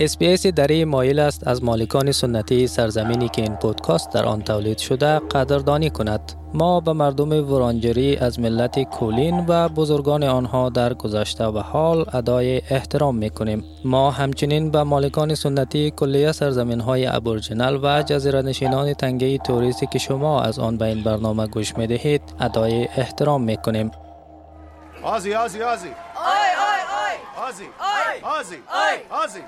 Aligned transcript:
اسپیس 0.00 0.46
دری 0.46 0.84
مایل 0.84 1.18
است 1.18 1.48
از 1.48 1.64
مالکان 1.64 2.12
سنتی 2.12 2.66
سرزمینی 2.66 3.28
که 3.28 3.42
این 3.42 3.56
پودکاست 3.56 4.12
در 4.12 4.24
آن 4.24 4.42
تولید 4.42 4.78
شده 4.78 5.18
قدردانی 5.18 5.90
کند. 5.90 6.32
ما 6.54 6.80
به 6.80 6.92
مردم 6.92 7.52
ورانجری 7.52 8.16
از 8.16 8.40
ملت 8.40 8.82
کولین 8.82 9.44
و 9.48 9.68
بزرگان 9.68 10.24
آنها 10.24 10.68
در 10.68 10.94
گذشته 10.94 11.44
و 11.44 11.58
حال 11.58 12.04
ادای 12.12 12.62
احترام 12.70 13.16
می 13.16 13.30
کنیم. 13.30 13.64
ما 13.84 14.10
همچنین 14.10 14.70
به 14.70 14.82
مالکان 14.82 15.34
سنتی 15.34 15.90
کلیه 15.90 16.32
سرزمین 16.32 16.80
های 16.80 17.06
ابورجنال 17.06 17.80
و 17.82 18.02
جزیره 18.02 18.42
نشینان 18.42 18.94
تنگه 18.94 19.38
توریستی 19.38 19.86
که 19.86 19.98
شما 19.98 20.42
از 20.42 20.58
آن 20.58 20.76
به 20.76 20.84
این 20.84 21.02
برنامه 21.02 21.46
گوش 21.46 21.76
می 21.76 21.86
دهید 21.86 22.22
ادای 22.40 22.88
احترام 22.96 23.42
می 23.42 23.56
کنیم. 23.56 23.90
Aussie 25.02 25.34
Aussie 25.34 25.62
Aussie 25.62 25.88
Oi 25.88 25.92
Oi 26.62 26.67
Oi 27.48 27.54
Aussie 27.56 27.68
Oi 27.78 28.18
Aussie 28.20 28.62
Oi 28.68 28.98
Aussie 29.10 29.44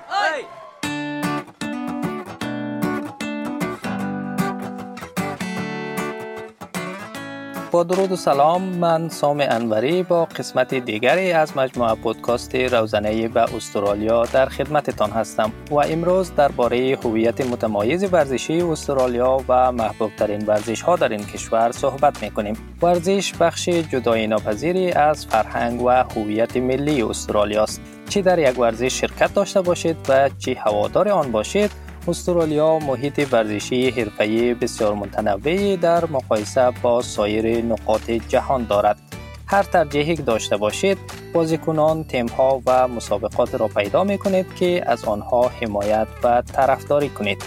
با 7.71 7.83
درود 7.83 8.11
و 8.11 8.15
سلام 8.15 8.61
من 8.61 9.09
سام 9.09 9.43
انوری 9.49 10.03
با 10.03 10.25
قسمت 10.25 10.73
دیگری 10.75 11.31
از 11.31 11.57
مجموعه 11.57 11.95
پودکاست 11.95 12.55
روزنه 12.55 13.27
به 13.27 13.55
استرالیا 13.55 14.25
در 14.25 14.45
خدمتتان 14.45 15.11
هستم 15.11 15.51
و 15.69 15.75
امروز 15.75 16.35
درباره 16.35 16.97
هویت 17.03 17.41
متمایز 17.41 18.13
ورزشی 18.13 18.61
استرالیا 18.61 19.43
و 19.47 19.71
محبوب 19.71 20.11
ترین 20.17 20.45
ورزش 20.45 20.81
ها 20.81 20.95
در 20.95 21.09
این 21.09 21.23
کشور 21.23 21.71
صحبت 21.71 22.23
می 22.23 22.31
کنیم. 22.31 22.57
ورزش 22.81 23.33
بخش 23.33 23.69
جدای 23.69 24.27
ناپذیری 24.27 24.91
از 24.91 25.25
فرهنگ 25.25 25.81
و 25.81 25.89
هویت 25.89 26.57
ملی 26.57 27.01
استرالیا 27.01 27.63
است. 27.63 27.81
چی 28.09 28.21
در 28.21 28.39
یک 28.39 28.59
ورزش 28.59 29.01
شرکت 29.01 29.33
داشته 29.33 29.61
باشید 29.61 29.97
و 30.09 30.29
چی 30.39 30.53
هوادار 30.53 31.09
آن 31.09 31.31
باشید 31.31 31.71
استرالیا 32.07 32.79
محیط 32.79 33.27
ورزشی 33.31 33.89
حرفه‌ای 33.89 34.53
بسیار 34.53 34.93
متنوعی 34.93 35.77
در 35.77 36.05
مقایسه 36.05 36.71
با 36.81 37.01
سایر 37.01 37.65
نقاط 37.65 38.11
جهان 38.11 38.65
دارد. 38.65 38.99
هر 39.47 39.63
ترجیحی 39.63 40.15
داشته 40.15 40.57
باشید، 40.57 40.97
بازیکنان، 41.33 42.03
تیم‌ها 42.03 42.61
و 42.65 42.87
مسابقات 42.87 43.55
را 43.55 43.67
پیدا 43.67 44.03
می 44.03 44.17
کنید 44.17 44.55
که 44.55 44.83
از 44.85 45.05
آنها 45.05 45.51
حمایت 45.61 46.07
و 46.23 46.41
طرفداری 46.41 47.09
کنید. 47.09 47.43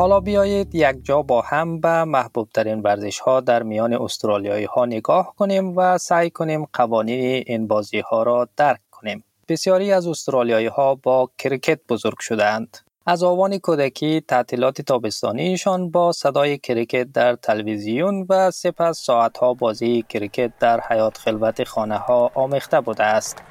حالا 0.00 0.20
بیایید 0.20 0.74
یک 0.74 0.96
جا 1.04 1.22
با 1.22 1.40
هم 1.40 1.80
به 1.80 2.04
محبوب 2.04 2.48
ترین 2.54 2.80
ورزش 2.80 3.18
ها 3.18 3.40
در 3.40 3.62
میان 3.62 3.94
استرالیایی 3.94 4.64
ها 4.64 4.86
نگاه 4.86 5.34
کنیم 5.36 5.76
و 5.76 5.98
سعی 5.98 6.30
کنیم 6.30 6.68
قوانین 6.72 7.44
این 7.46 7.66
بازی 7.66 8.00
ها 8.00 8.22
را 8.22 8.48
درک 8.56 8.80
کنیم. 8.90 9.24
بسیاری 9.48 9.92
از 9.92 10.06
استرالیایی 10.06 10.66
ها 10.66 10.94
با 10.94 11.30
کرکت 11.38 11.80
بزرگ 11.88 12.18
شدهاند. 12.20 12.78
از 13.06 13.22
آوان 13.22 13.58
کودکی 13.58 14.20
تعطیلات 14.20 14.80
تابستانیشان 14.80 15.90
با 15.90 16.12
صدای 16.12 16.58
کرکت 16.58 17.12
در 17.12 17.34
تلویزیون 17.34 18.26
و 18.28 18.50
سپس 18.50 18.98
ساعتها 18.98 19.54
بازی 19.54 20.04
کرکت 20.08 20.52
در 20.60 20.80
حیات 20.80 21.18
خلوت 21.18 21.64
خانه 21.64 21.98
ها 21.98 22.30
آمیخته 22.34 22.80
بوده 22.80 23.04
است. 23.04 23.42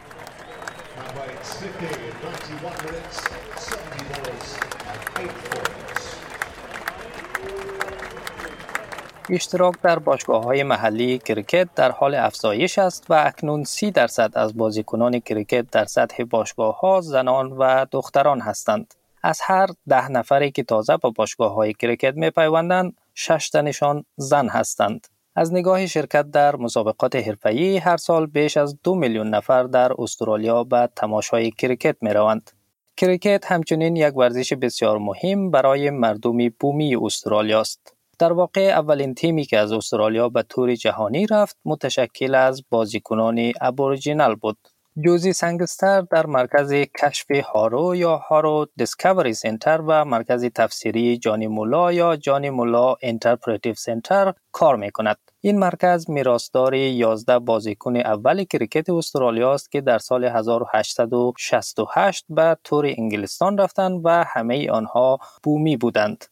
اشتراک 9.31 9.81
در 9.81 9.99
باشگاه 9.99 10.43
های 10.43 10.63
محلی 10.63 11.17
کرکت 11.17 11.67
در 11.75 11.91
حال 11.91 12.15
افزایش 12.15 12.79
است 12.79 13.05
و 13.09 13.13
اکنون 13.13 13.63
سی 13.63 13.91
درصد 13.91 14.31
از 14.35 14.57
بازیکنان 14.57 15.19
کرکت 15.19 15.65
در 15.71 15.85
سطح 15.85 16.23
باشگاه 16.23 16.79
ها 16.79 17.01
زنان 17.01 17.51
و 17.51 17.85
دختران 17.91 18.41
هستند. 18.41 18.93
از 19.23 19.39
هر 19.43 19.67
ده 19.89 20.11
نفری 20.11 20.51
که 20.51 20.63
تازه 20.63 20.97
به 20.97 21.09
باشگاه 21.09 21.53
های 21.53 21.73
کرکت 21.73 22.13
می 22.15 22.29
پیوندند، 22.29 22.93
شش 23.13 23.49
تنشان 23.49 24.05
زن 24.15 24.47
هستند. 24.47 25.07
از 25.35 25.53
نگاه 25.53 25.85
شرکت 25.87 26.31
در 26.31 26.55
مسابقات 26.55 27.15
حرفه‌ای 27.15 27.77
هر 27.77 27.97
سال 27.97 28.25
بیش 28.25 28.57
از 28.57 28.77
دو 28.83 28.95
میلیون 28.95 29.29
نفر 29.29 29.63
در 29.63 29.91
استرالیا 29.97 30.63
به 30.63 30.89
تماشای 30.95 31.51
کرکت 31.51 31.95
می 32.01 32.13
روند. 32.13 32.51
کرکت 32.97 33.51
همچنین 33.51 33.95
یک 33.95 34.17
ورزش 34.17 34.53
بسیار 34.53 34.97
مهم 34.97 35.51
برای 35.51 35.89
مردم 35.89 36.37
بومی 36.59 36.95
استرالیا 36.95 37.61
است. 37.61 37.98
در 38.19 38.33
واقع 38.33 38.61
اولین 38.61 39.13
تیمی 39.13 39.45
که 39.45 39.57
از 39.57 39.71
استرالیا 39.71 40.29
به 40.29 40.43
طور 40.43 40.75
جهانی 40.75 41.27
رفت 41.27 41.57
متشکل 41.65 42.35
از 42.35 42.63
بازیکنان 42.69 43.51
Aboriginal 43.61 44.35
بود. 44.35 44.57
جوزی 45.05 45.33
سنگستر 45.33 46.01
در 46.01 46.25
مرکز 46.25 46.73
کشف 46.73 47.31
هارو 47.31 47.95
یا 47.95 48.17
هارو 48.17 48.67
Discovery 48.77 49.33
Centre 49.33 49.81
و 49.87 50.05
مرکز 50.05 50.45
تفسیری 50.45 51.17
جانی 51.17 51.47
مولا 51.47 51.91
یا 51.91 52.15
جانی 52.15 52.49
مولا 52.49 52.95
Interpretive 53.01 53.73
Centre 53.73 54.33
کار 54.51 54.75
می 54.75 54.91
کند. 54.91 55.17
این 55.41 55.59
مرکز 55.59 56.09
میراثدار 56.09 56.73
11 56.73 57.39
بازیکن 57.39 57.95
اول 57.95 58.43
کرکت 58.43 58.89
استرالیا 58.89 59.53
است 59.53 59.71
که 59.71 59.81
در 59.81 59.97
سال 59.97 60.23
1868 60.23 62.25
به 62.29 62.57
تور 62.63 62.85
انگلستان 62.85 63.57
رفتند 63.57 64.01
و 64.03 64.23
همه 64.27 64.71
آنها 64.71 65.19
بومی 65.43 65.77
بودند. 65.77 66.25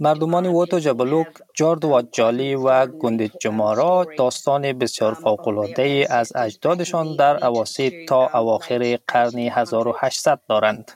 مردمان 0.00 0.46
واتوجبلوک 0.46 1.26
جارد 1.54 1.84
و 1.84 2.02
جالی 2.12 2.54
و 2.54 2.86
گند 2.86 3.22
جمارا 3.38 4.06
داستان 4.18 4.72
بسیار 4.72 5.14
فوق‌العاده 5.14 6.06
از 6.10 6.32
اجدادشان 6.36 7.16
در 7.16 7.44
اواسط 7.44 7.92
تا 8.08 8.28
اواخر 8.34 8.98
قرن 9.08 9.38
1800 9.38 10.40
دارند. 10.48 10.92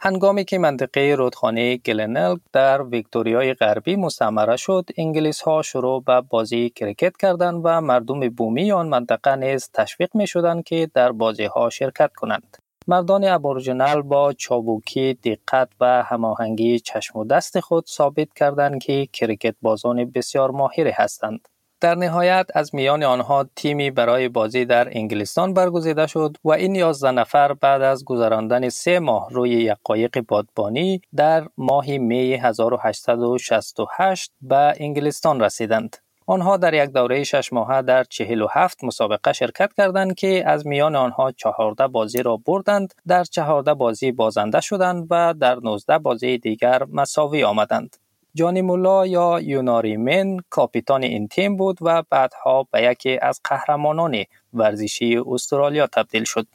هنگامی 0.00 0.44
که 0.44 0.58
منطقه 0.58 1.14
رودخانه 1.18 1.76
گلنل 1.76 2.36
در 2.52 2.82
ویکتوریای 2.82 3.54
غربی 3.54 3.96
مستعمره 3.96 4.56
شد، 4.56 4.84
انگلیس 4.96 5.40
ها 5.40 5.62
شروع 5.62 6.02
به 6.02 6.20
بازی 6.20 6.70
کرکت 6.70 7.16
کردند 7.16 7.60
و 7.64 7.80
مردم 7.80 8.28
بومی 8.28 8.72
آن 8.72 8.88
منطقه 8.88 9.36
نیز 9.36 9.70
تشویق 9.74 10.16
می 10.16 10.26
شدند 10.26 10.64
که 10.64 10.90
در 10.94 11.12
بازی 11.12 11.44
ها 11.44 11.70
شرکت 11.70 12.12
کنند. 12.12 12.63
مردان 12.86 13.24
Aboriginal 13.24 14.02
با 14.02 14.32
چابکی 14.32 15.14
دقت 15.14 15.68
و 15.80 16.02
هماهنگی 16.02 16.80
چشم 16.80 17.18
و 17.18 17.24
دست 17.24 17.60
خود 17.60 17.86
ثابت 17.86 18.28
کردند 18.36 18.82
که 18.82 19.08
کرکت 19.12 19.54
بازان 19.62 20.10
بسیار 20.10 20.50
ماهری 20.50 20.90
هستند. 20.90 21.48
در 21.80 21.94
نهایت 21.94 22.46
از 22.54 22.74
میان 22.74 23.02
آنها 23.02 23.46
تیمی 23.56 23.90
برای 23.90 24.28
بازی 24.28 24.64
در 24.64 24.88
انگلستان 24.98 25.54
برگزیده 25.54 26.06
شد 26.06 26.36
و 26.44 26.50
این 26.50 26.74
11 26.74 27.10
نفر 27.10 27.52
بعد 27.52 27.82
از 27.82 28.04
گذراندن 28.04 28.68
سه 28.68 28.98
ماه 28.98 29.30
روی 29.30 29.50
یک 29.50 29.76
قایق 29.84 30.20
بادبانی 30.20 31.00
در 31.16 31.48
ماه 31.58 31.86
می 31.98 32.34
1868 32.34 34.32
به 34.40 34.74
انگلستان 34.76 35.40
رسیدند. 35.40 35.96
آنها 36.26 36.56
در 36.56 36.74
یک 36.74 36.90
دوره 36.90 37.24
شش 37.24 37.52
ماهه 37.52 37.82
در 37.82 38.04
47 38.04 38.84
مسابقه 38.84 39.32
شرکت 39.32 39.72
کردند 39.72 40.14
که 40.14 40.42
از 40.46 40.66
میان 40.66 40.96
آنها 40.96 41.32
14 41.32 41.86
بازی 41.88 42.22
را 42.22 42.36
بردند، 42.36 42.94
در 43.06 43.24
14 43.24 43.74
بازی 43.74 44.12
بازنده 44.12 44.60
شدند 44.60 45.06
و 45.10 45.34
در 45.40 45.58
19 45.62 45.98
بازی 45.98 46.38
دیگر 46.38 46.82
مساوی 46.92 47.44
آمدند. 47.44 47.96
جانی 48.34 48.62
مولا 48.62 49.06
یا 49.06 49.40
یوناری 49.40 49.96
من 49.96 50.36
کاپیتان 50.50 51.02
این 51.02 51.28
تیم 51.28 51.56
بود 51.56 51.78
و 51.80 52.02
بعدها 52.10 52.66
به 52.70 52.82
یکی 52.82 53.18
از 53.22 53.40
قهرمانان 53.44 54.24
ورزشی 54.52 55.20
استرالیا 55.26 55.86
تبدیل 55.86 56.24
شد. 56.24 56.46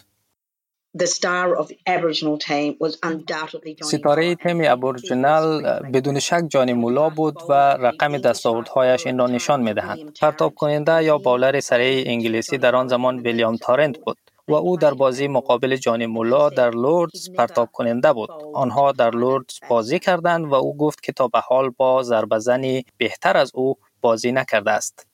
ستاره 3.82 4.36
تیم 4.36 4.62
ابورجینال 4.64 5.80
بدون 5.94 6.20
شک 6.20 6.44
جانی 6.50 6.74
مولا 6.74 7.10
بود 7.10 7.36
و 7.50 7.54
رقم 7.54 8.18
دستاوردهایش 8.18 9.08
این 9.08 9.18
را 9.18 9.28
نشان 9.28 9.62
می 9.62 9.74
دهند. 9.74 10.18
پرتاب 10.22 10.56
کننده 10.56 11.04
یا 11.04 11.18
بالر 11.18 11.60
سریع 11.60 12.04
انگلیسی 12.08 12.58
در 12.58 12.76
آن 12.76 12.88
زمان 12.88 13.20
ویلیام 13.20 13.58
تارنت 13.58 13.98
بود. 13.98 14.18
و 14.48 14.54
او 14.54 14.78
در 14.78 14.94
بازی 14.94 15.28
مقابل 15.28 15.76
جانی 15.76 16.06
مولا 16.06 16.50
در 16.50 16.70
لوردز 16.70 17.32
پرتاب 17.32 17.70
کننده 17.72 18.14
بود. 18.14 18.30
آنها 18.54 18.92
در 18.92 19.12
لوردز 19.12 19.60
بازی 19.70 20.00
کردند 20.00 20.46
و 20.46 20.54
او 20.54 20.78
گفت 20.78 21.04
که 21.04 21.12
تا 21.12 21.28
به 21.28 21.40
حال 21.40 21.70
با 21.70 22.04
ضربزنی 22.04 22.86
بهتر 22.98 23.38
از 23.38 23.52
او 23.54 23.78
بازی 24.02 24.32
نکرده 24.32 24.72
است. 24.72 25.09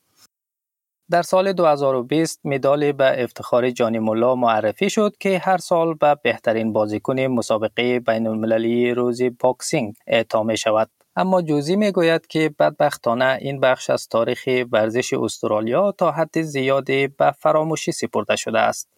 در 1.12 1.22
سال 1.22 1.54
2020 1.54 2.40
مدال 2.44 2.92
به 2.92 3.24
افتخار 3.24 3.72
جانی 3.72 4.00
مولا 4.00 4.36
معرفی 4.36 4.90
شد 4.90 5.16
که 5.20 5.38
هر 5.40 5.58
سال 5.58 5.94
به 5.94 6.18
بهترین 6.24 6.74
بازیکن 6.74 7.20
مسابقه 7.20 8.00
بین 8.00 8.28
المللی 8.28 8.94
روز 8.94 9.22
Boxing 9.40 9.96
اعطا 10.08 10.44
می 10.44 10.58
شود. 10.58 10.90
اما 11.16 11.42
جوزی 11.42 11.76
می 11.76 11.92
گوید 11.92 12.28
که 12.28 12.56
بدبختانه 12.60 13.38
این 13.42 13.60
بخش 13.60 13.90
از 13.90 14.08
تاریخ 14.08 14.50
ورزش 14.72 15.14
استرالیا 15.14 15.92
تا 15.92 16.12
حد 16.12 16.42
زیادی 16.42 17.08
به 17.08 17.32
فراموشی 17.32 17.92
سپرده 17.92 18.36
شده 18.36 18.60
است. 18.60 18.90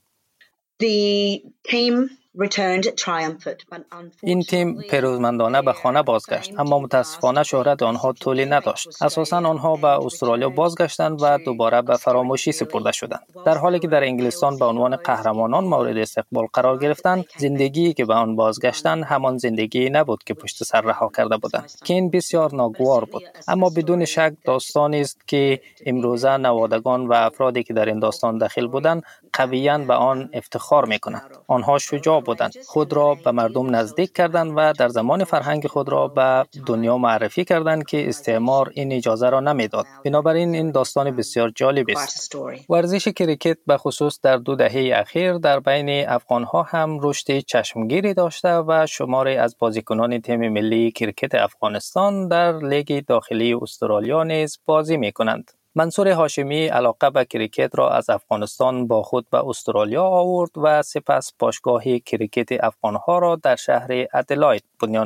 این 4.24 4.42
تیم 4.42 4.82
پیروزمندانه 4.82 5.62
به 5.62 5.74
خانه 5.74 6.04
بازگشت 6.04 6.60
اما 6.60 6.80
متاسفانه 6.80 7.44
شهرت 7.44 7.84
آنها 7.84 8.14
طولی 8.14 8.46
نداشت. 8.46 9.04
اساسا 9.04 9.38
آنها 9.38 9.76
به 9.76 9.88
استرالیا 9.88 10.50
بازگشتند 10.50 11.22
و 11.22 11.38
دوباره 11.46 11.82
به 11.82 11.96
فراموشی 11.98 12.52
سپرده 12.52 12.92
شدند. 12.92 13.24
در 13.46 13.58
حالی 13.58 13.80
که 13.80 13.88
در 13.88 14.04
انگلستان 14.04 14.58
به 14.58 14.66
عنوان 14.66 14.96
قهرمانان 14.96 15.64
مورد 15.64 15.98
استقبال 15.98 16.48
قرار 16.54 16.78
گرفتند 16.78 17.26
زندگی 17.38 17.94
که 17.94 18.06
به 18.06 18.14
آن 18.14 18.36
بازگشتند 18.36 19.04
همان 19.04 19.38
زندگی 19.38 19.90
نبود 19.90 20.24
که 20.24 20.34
پشت 20.34 20.64
سر 20.64 20.82
رها 20.82 21.12
کرده 21.18 21.38
بودند. 21.38 21.72
که 21.84 21.94
این 21.94 22.10
بسیار 22.10 22.56
ناگوار 22.56 23.06
بود 23.06 23.24
اما 23.48 23.70
بدون 23.70 24.06
شک 24.06 24.34
داستانی 24.46 25.02
است 25.02 25.28
که 25.28 25.62
امروزه 25.86 26.38
نوادگان 26.38 27.08
و 27.08 27.14
افرادی 27.14 27.64
که 27.64 27.74
در 27.74 27.86
این 27.86 28.00
داستان 28.00 28.38
داخل 28.38 28.68
بودند 28.68 29.04
قویا 29.34 29.78
به 29.78 29.94
آن 29.94 30.30
افتخار 30.34 30.86
می 30.86 31.00
کنند 31.00 31.38
آنها 31.48 31.78
شجاع 31.78 32.22
بودند. 32.28 32.54
خود 32.68 32.94
را 32.94 33.16
به 33.26 33.32
مردم 33.32 33.76
نزدیک 33.76 34.14
کردند 34.14 34.54
و 34.56 34.74
در 34.74 34.90
زمان 34.90 35.24
فرهنگ 35.24 35.68
خود 35.68 35.90
را 35.90 36.08
به 36.08 36.46
دنیا 36.66 36.98
معرفی 36.98 37.46
کردند 37.46 37.86
که 37.86 38.10
استعمار 38.10 38.72
این 38.74 38.92
اجازه 38.92 39.30
را 39.30 39.40
نمی‌داد. 39.40 39.86
بنابراین 40.06 40.56
این 40.56 40.72
داستان 40.72 41.12
بسیار 41.12 41.52
جالب 41.56 41.86
است. 41.90 42.36
ورزش 42.70 43.08
کریکت 43.08 43.58
به 43.68 43.78
خصوص 43.78 44.20
در 44.24 44.38
دو 44.38 44.56
دهه 44.56 45.00
اخیر 45.00 45.34
در 45.38 45.60
بین 45.60 46.10
افغان 46.10 46.44
ها 46.44 46.64
هم 46.64 47.00
رشد 47.02 47.40
چشمگیری 47.40 48.14
داشته 48.14 48.50
و 48.50 48.86
شماری 48.90 49.36
از 49.36 49.56
بازیکنان 49.60 50.22
تیم 50.22 50.50
ملی 50.50 50.92
کریکت 50.92 51.36
افغانستان 51.36 52.28
در 52.28 52.58
لیگ 52.58 53.06
داخلی 53.08 53.54
استرالیا 53.54 54.24
نیز 54.24 54.60
بازی 54.66 54.98
می 54.98 55.12
کنند 55.12 55.52
منصور 55.76 56.08
هاشمی 56.08 56.68
علاقه 56.68 57.10
به 57.10 57.26
کریکت 57.26 57.72
را 57.74 57.90
از 57.90 58.10
افغانستان 58.10 58.88
با 58.88 59.04
خود 59.04 59.30
به 59.30 59.48
استرالیا 59.48 60.04
آورد 60.04 60.52
و 60.58 60.82
سپس 60.82 61.34
باشگاه 61.40 61.84
کریکت 62.00 62.64
افغانها 62.64 63.20
را 63.20 63.36
در 63.36 63.56
شهر 63.56 64.08
ادلاید 64.14 64.64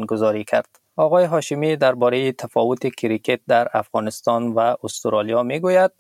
گذاری 0.07 0.43
کرد. 0.43 0.79
آقای 0.95 1.25
هاشمی 1.25 1.75
درباره 1.75 2.31
تفاوت 2.31 2.87
کریکت 2.95 3.39
در 3.47 3.67
افغانستان 3.73 4.47
و 4.47 4.75
استرالیا 4.83 5.43
می 5.43 5.59
گوید 5.59 5.91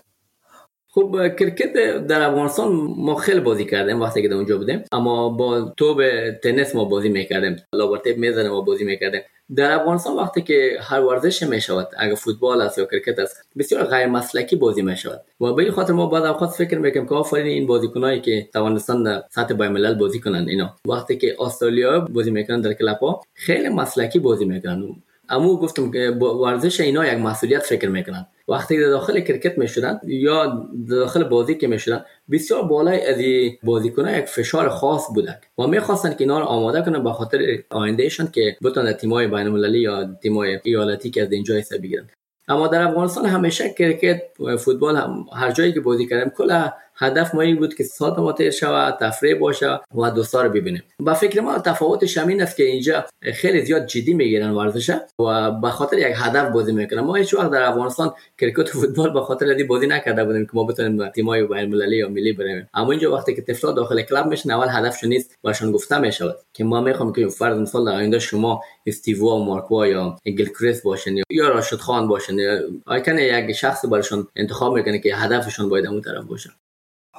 خب 0.93 1.35
کرکت 1.39 1.73
در 2.07 2.21
افغانستان 2.21 2.71
ما 2.97 3.15
خیلی 3.15 3.39
بازی 3.39 3.65
کردیم 3.65 4.01
وقتی 4.01 4.21
که 4.21 4.33
اونجا 4.33 4.57
بودیم. 4.57 4.83
اما 4.91 5.29
با 5.29 5.73
توپ 5.77 6.01
تنیس 6.43 6.75
ما 6.75 6.85
بازی 6.85 7.09
می‌کردیم 7.09 7.55
لابرتیپ 7.73 8.17
می‌زنه 8.17 8.49
ما 8.49 8.61
بازی 8.61 8.83
می‌کردیم. 8.83 9.21
در 9.55 9.71
افغانستان 9.71 10.15
وقتی 10.15 10.41
که 10.41 10.77
هر 10.81 10.99
ورزش 10.99 11.43
می 11.43 11.61
شود 11.61 11.87
اگر 11.97 12.15
فوتبال 12.15 12.61
است 12.61 12.77
یا 12.77 12.85
کرکت 12.85 13.19
است 13.19 13.45
بسیار 13.57 13.83
غیر 13.83 14.07
مسلکی 14.07 14.55
بازی 14.55 14.81
می 14.81 14.97
شود 14.97 15.21
و 15.41 15.53
به 15.53 15.63
این 15.63 15.71
خاطر 15.71 15.93
ما 15.93 16.07
بعضی 16.07 16.25
اوقات 16.25 16.49
فکر 16.49 16.77
می‌کنیم 16.77 17.07
که 17.07 17.15
آفرین 17.15 17.45
این 17.45 17.67
بازیکنایی 17.67 18.21
که 18.21 18.49
توانستن 18.53 19.03
در 19.03 19.23
سطح 19.29 19.53
بین 19.53 19.67
الملل 19.67 19.93
بازی 19.93 20.19
کنند. 20.19 20.49
اینا 20.49 20.75
وقتی 20.87 21.17
که 21.17 21.35
استرالیا 21.39 21.99
بازی 21.99 22.31
می‌کنن 22.31 22.61
در 22.61 22.73
club 22.73 22.97
ها 22.97 23.21
خیلی 23.33 23.69
مسلکی 23.69 24.19
بازی 24.19 24.45
می‌کنن 24.45 24.83
اما 25.29 25.55
گفتم 25.55 25.91
که 25.91 26.09
ورزش 26.09 26.79
اینا 26.79 27.07
یک 27.07 27.19
مسئولیت 27.19 27.61
فکر 27.61 27.89
می‌کنن 27.89 28.25
وقتی 28.51 28.79
در 28.79 28.89
داخل 28.89 29.19
کرکت 29.19 29.57
می‌شدن 29.57 29.99
یا 30.03 30.67
داخل 30.89 31.23
بازی 31.23 31.55
که 31.55 31.67
می‌شدن 31.67 32.05
بسیار 32.31 32.63
بالای 32.63 33.05
از 33.05 33.17
بازیکن 33.63 34.07
یک 34.07 34.25
فشار 34.25 34.69
خاص 34.69 35.07
بودن 35.15 35.35
و 35.57 35.67
می‌خواستن 35.67 36.09
که 36.09 36.17
اینا 36.19 36.39
رو 36.39 36.45
آماده 36.45 36.81
کنن 36.81 37.03
به 37.03 37.13
خاطر 37.13 37.39
آیندهشان 37.69 38.27
که 38.31 38.57
بتونن 38.63 38.93
تیمای 38.93 39.27
بین 39.27 39.39
المللی 39.39 39.79
یا 39.79 40.17
تیمای 40.21 40.59
ایالتی 40.63 41.09
که 41.09 41.21
از 41.21 41.31
اینجا 41.31 41.55
حساب 41.55 41.81
بگیرن 41.81 42.09
اما 42.47 42.67
در 42.67 42.81
افغانستان 42.81 43.25
همیشه 43.25 43.69
کرکت 43.69 44.21
فوتبال 44.59 44.97
هم 44.97 45.25
هر 45.33 45.51
جایی 45.51 45.73
که 45.73 45.81
بازی 45.81 46.07
کردیم 46.07 46.29
کلا 46.29 46.71
هدف 47.01 47.35
ما 47.35 47.41
این 47.41 47.55
بود 47.55 47.73
که 47.73 47.83
ساعت 47.83 48.19
ما 48.19 48.35
شود 48.51 48.97
تفریح 48.99 49.39
باشه 49.39 49.79
و 49.95 50.11
دوستا 50.11 50.41
رو 50.41 50.49
ببینیم. 50.49 50.83
با 50.99 51.13
فکر 51.13 51.41
ما 51.41 51.59
تفاوتش 51.59 52.17
همین 52.17 52.41
است 52.41 52.57
که 52.57 52.63
اینجا 52.63 53.05
خیلی 53.33 53.65
زیاد 53.65 53.85
جدی 53.85 54.13
می‌گیرن 54.13 54.51
ورزش 54.51 54.89
و 55.19 55.51
به 55.51 55.69
خاطر 55.69 55.97
یک 55.97 56.15
هدف 56.15 56.51
بازی 56.51 56.71
می‌کنن. 56.71 56.99
ما 56.99 57.15
هیچ 57.15 57.33
وقت 57.33 57.51
در 57.51 57.63
افغانستان 57.63 58.13
کرکت 58.37 58.75
و 58.75 58.79
فوتبال 58.79 59.13
به 59.13 59.21
خاطر 59.21 59.51
ازی 59.51 59.63
بازی 59.63 59.87
نکرده 59.87 60.25
بودیم 60.25 60.45
که 60.45 60.51
ما 60.53 60.63
بتونیم 60.63 61.09
تیمای 61.09 61.43
بین 61.43 61.57
المللی 61.57 61.97
یا 61.97 62.09
ملی 62.09 62.33
بریم 62.33 62.69
اما 62.73 62.91
اینجا 62.91 63.15
وقتی 63.15 63.35
که 63.35 63.41
طفلا 63.41 63.71
داخل 63.71 64.01
club 64.01 64.27
میشن 64.27 64.51
اول 64.51 64.67
هدفشون 64.69 65.09
نیست 65.09 65.37
برشون 65.43 65.71
گفته 65.71 65.99
می‌شود 65.99 66.35
که 66.53 66.63
ما 66.63 66.81
می‌خوام 66.81 67.13
که 67.13 67.27
فرض 67.27 67.57
مثال 67.57 67.85
در 67.85 67.91
آینده 67.91 68.19
شما 68.19 68.61
استیو 68.85 69.25
وا 69.25 69.35
و 69.35 69.45
مارک 69.45 69.79
وا 69.79 69.87
یا 69.87 70.17
کریس 70.59 70.81
باشن 70.81 71.15
یا 71.29 71.49
راشد 71.49 71.77
خان 71.77 72.07
باشن 72.07 72.39
یا 72.39 73.39
یک 73.39 73.51
شخص 73.51 73.85
برشون 73.85 74.27
انتخاب 74.35 74.73
می‌کنه 74.73 74.99
که 74.99 75.15
هدفشون 75.15 75.69
باید 75.69 75.87
اون 75.87 76.01
طرف 76.01 76.23
باشه. 76.23 76.49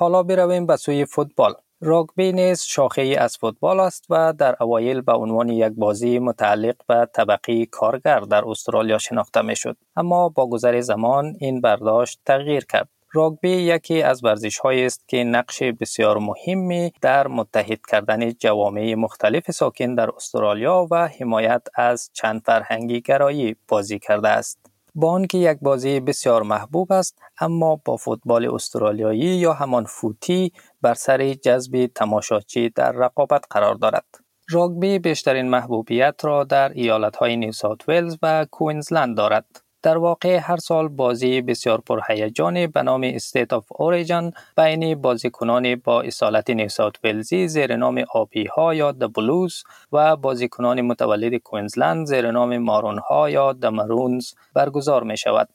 حالا 0.03 0.23
برویم 0.23 0.67
به 0.67 0.77
سوی 0.77 1.05
فوتبال. 1.05 1.55
راگبی 1.81 2.33
نیز 2.33 2.63
شاخه 2.63 3.17
از 3.19 3.37
فوتبال 3.37 3.81
است 3.81 4.07
و 4.11 4.33
در 4.33 4.57
اوایل 4.61 5.01
به 5.01 5.13
عنوان 5.13 5.49
یک 5.49 5.73
بازی 5.77 6.19
متعلق 6.19 6.77
به 6.89 7.09
طبقه 7.13 7.67
کارگر 7.67 8.21
در 8.21 8.45
استرالیا 8.49 8.99
شناخته 8.99 9.43
می 9.43 9.57
شد. 9.57 9.77
اما 9.97 10.29
با 10.29 10.47
گذر 10.47 10.81
زمان 10.81 11.37
این 11.41 11.61
برداشت 11.61 12.21
تغییر 12.27 12.65
کرد. 12.65 12.89
راگبی 13.13 13.51
یکی 13.51 14.03
از 14.03 14.25
ورزش 14.25 14.61
است 14.65 15.09
که 15.09 15.25
نقش 15.25 15.63
بسیار 15.63 16.19
مهمی 16.19 16.93
در 17.01 17.27
متحد 17.27 17.81
کردن 17.91 18.33
جوامع 18.33 18.95
مختلف 18.95 19.51
ساکن 19.51 19.95
در 19.95 20.11
استرالیا 20.17 20.87
و 20.91 21.09
حمایت 21.09 21.63
از 21.75 22.11
چند 22.13 22.43
فرهنگی 22.45 23.01
گرایی 23.01 23.57
بازی 23.69 23.99
کرده 23.99 24.29
است. 24.29 24.72
با 24.95 25.11
آنکه 25.13 25.39
یک 25.39 25.59
بازی 25.63 26.01
بسیار 26.01 26.43
محبوب 26.43 26.93
است 26.93 27.19
اما 27.41 27.81
با 27.85 27.97
فوتبال 27.97 28.55
استرالیایی 28.55 29.21
یا 29.21 29.53
همان 29.53 29.85
فوتی 29.85 30.53
بر 30.83 30.95
سر 30.95 31.35
جذب 31.35 31.91
تماشاچی 31.95 32.69
در 32.69 32.93
رقابت 32.93 33.45
قرار 33.51 33.75
دارد. 33.75 34.05
راگبی 34.51 34.99
بیشترین 34.99 35.51
محبوبیت 35.51 36.25
را 36.25 36.45
در 36.45 36.69
ایالتهای 36.69 37.37
نیوساوت 37.37 37.89
ولز 37.89 38.17
و 38.23 38.47
کوینزلند 38.51 39.17
دارد. 39.17 39.62
در 39.83 39.99
واقع 39.99 40.37
هر 40.37 40.57
سال 40.57 40.89
بازی 40.89 41.41
بسیار 41.41 41.81
پرهیجانی 41.81 42.67
به 42.67 42.83
نام 42.83 43.03
State 43.05 43.53
of 43.53 43.67
Origin 43.69 44.31
بین 44.57 44.95
بازیکنان 44.95 45.77
با 45.77 46.03
اصالت 46.03 46.51
نیوساوت 46.51 46.97
ولزی 47.05 47.49
زیر 47.49 47.77
نام 47.77 48.05
آبی 48.15 48.45
ها 48.45 48.75
یا 48.75 48.93
the 48.93 49.13
Blues 49.13 49.65
و 49.93 50.17
بازیکنان 50.17 50.81
متولد 50.81 51.35
کوینزلند 51.35 52.07
زیر 52.07 52.31
نام 52.31 52.59
Maroon 52.59 52.99
ها 52.99 53.31
یا 53.31 53.53
the 53.53 53.67
Maroons 53.67 54.33
برگزار 54.55 55.03
می 55.03 55.17
شود. 55.17 55.49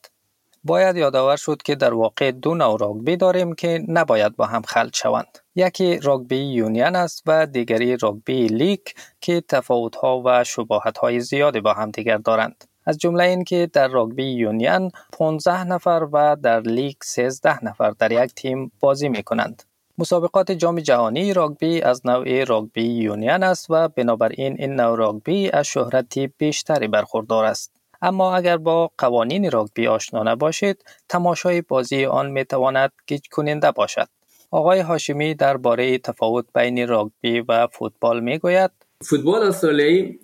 باید 0.63 0.95
یادآور 0.95 1.35
شد 1.35 1.61
که 1.61 1.75
در 1.75 1.93
واقع 1.93 2.31
دو 2.31 2.55
نوع 2.55 2.79
راگبی 2.79 3.17
داریم 3.17 3.55
که 3.55 3.83
نباید 3.87 4.35
با 4.35 4.45
هم 4.45 4.61
خلط 4.61 4.95
شوند. 4.95 5.39
یکی 5.55 5.99
راگبی 5.99 6.37
یونین 6.37 6.95
است 6.95 7.23
و 7.25 7.45
دیگری 7.45 7.97
راگبی 7.97 8.47
لیگ 8.47 8.79
که 9.21 9.41
تفاوت 9.41 9.95
ها 9.95 10.21
و 10.25 10.43
شباهت 10.43 10.97
های 10.97 11.19
زیادی 11.19 11.59
با 11.61 11.73
هم 11.73 11.91
دیگر 11.91 12.17
دارند. 12.17 12.66
از 12.87 12.97
جمله 12.97 13.23
اینکه 13.23 13.69
در 13.73 13.87
راگبی 13.87 14.23
یونین 14.23 14.91
15 15.13 15.63
نفر 15.63 16.07
و 16.13 16.37
در 16.43 16.59
لیگ 16.59 16.95
13 17.03 17.65
نفر 17.65 17.91
در 17.91 18.11
یک 18.11 18.33
تیم 18.33 18.71
بازی 18.79 19.09
می 19.09 19.23
کنند. 19.23 19.63
مسابقات 19.97 20.51
جام 20.51 20.79
جهانی 20.79 21.33
راگبی 21.33 21.81
از 21.81 22.07
نوع 22.07 22.43
راگبی 22.43 22.83
یونین 22.83 23.43
است 23.43 23.65
و 23.69 23.87
بنابراین 23.87 24.55
این 24.59 24.75
نوع 24.75 24.97
راگبی 24.97 25.49
از 25.51 25.67
شهرتی 25.67 26.27
بیشتری 26.37 26.87
برخوردار 26.87 27.45
است. 27.45 27.71
اما 28.01 28.35
اگر 28.35 28.57
با 28.57 28.91
قوانین 28.97 29.51
راگبی 29.51 29.87
آشنا 29.87 30.23
نباشید 30.23 30.83
تماشای 31.09 31.61
بازی 31.61 32.05
آن 32.05 32.31
می 32.31 32.45
تواند 32.45 32.91
گیج 33.07 33.27
کننده 33.31 33.71
باشد 33.71 34.07
آقای 34.51 34.79
هاشمی 34.79 35.35
درباره 35.35 35.97
تفاوت 35.97 36.45
بین 36.55 36.87
راگبی 36.87 37.39
و 37.47 37.67
فوتبال 37.67 38.19
می 38.19 38.37
گوید 38.37 38.71
فوتبال 39.03 39.43
استرالیایی 39.43 40.19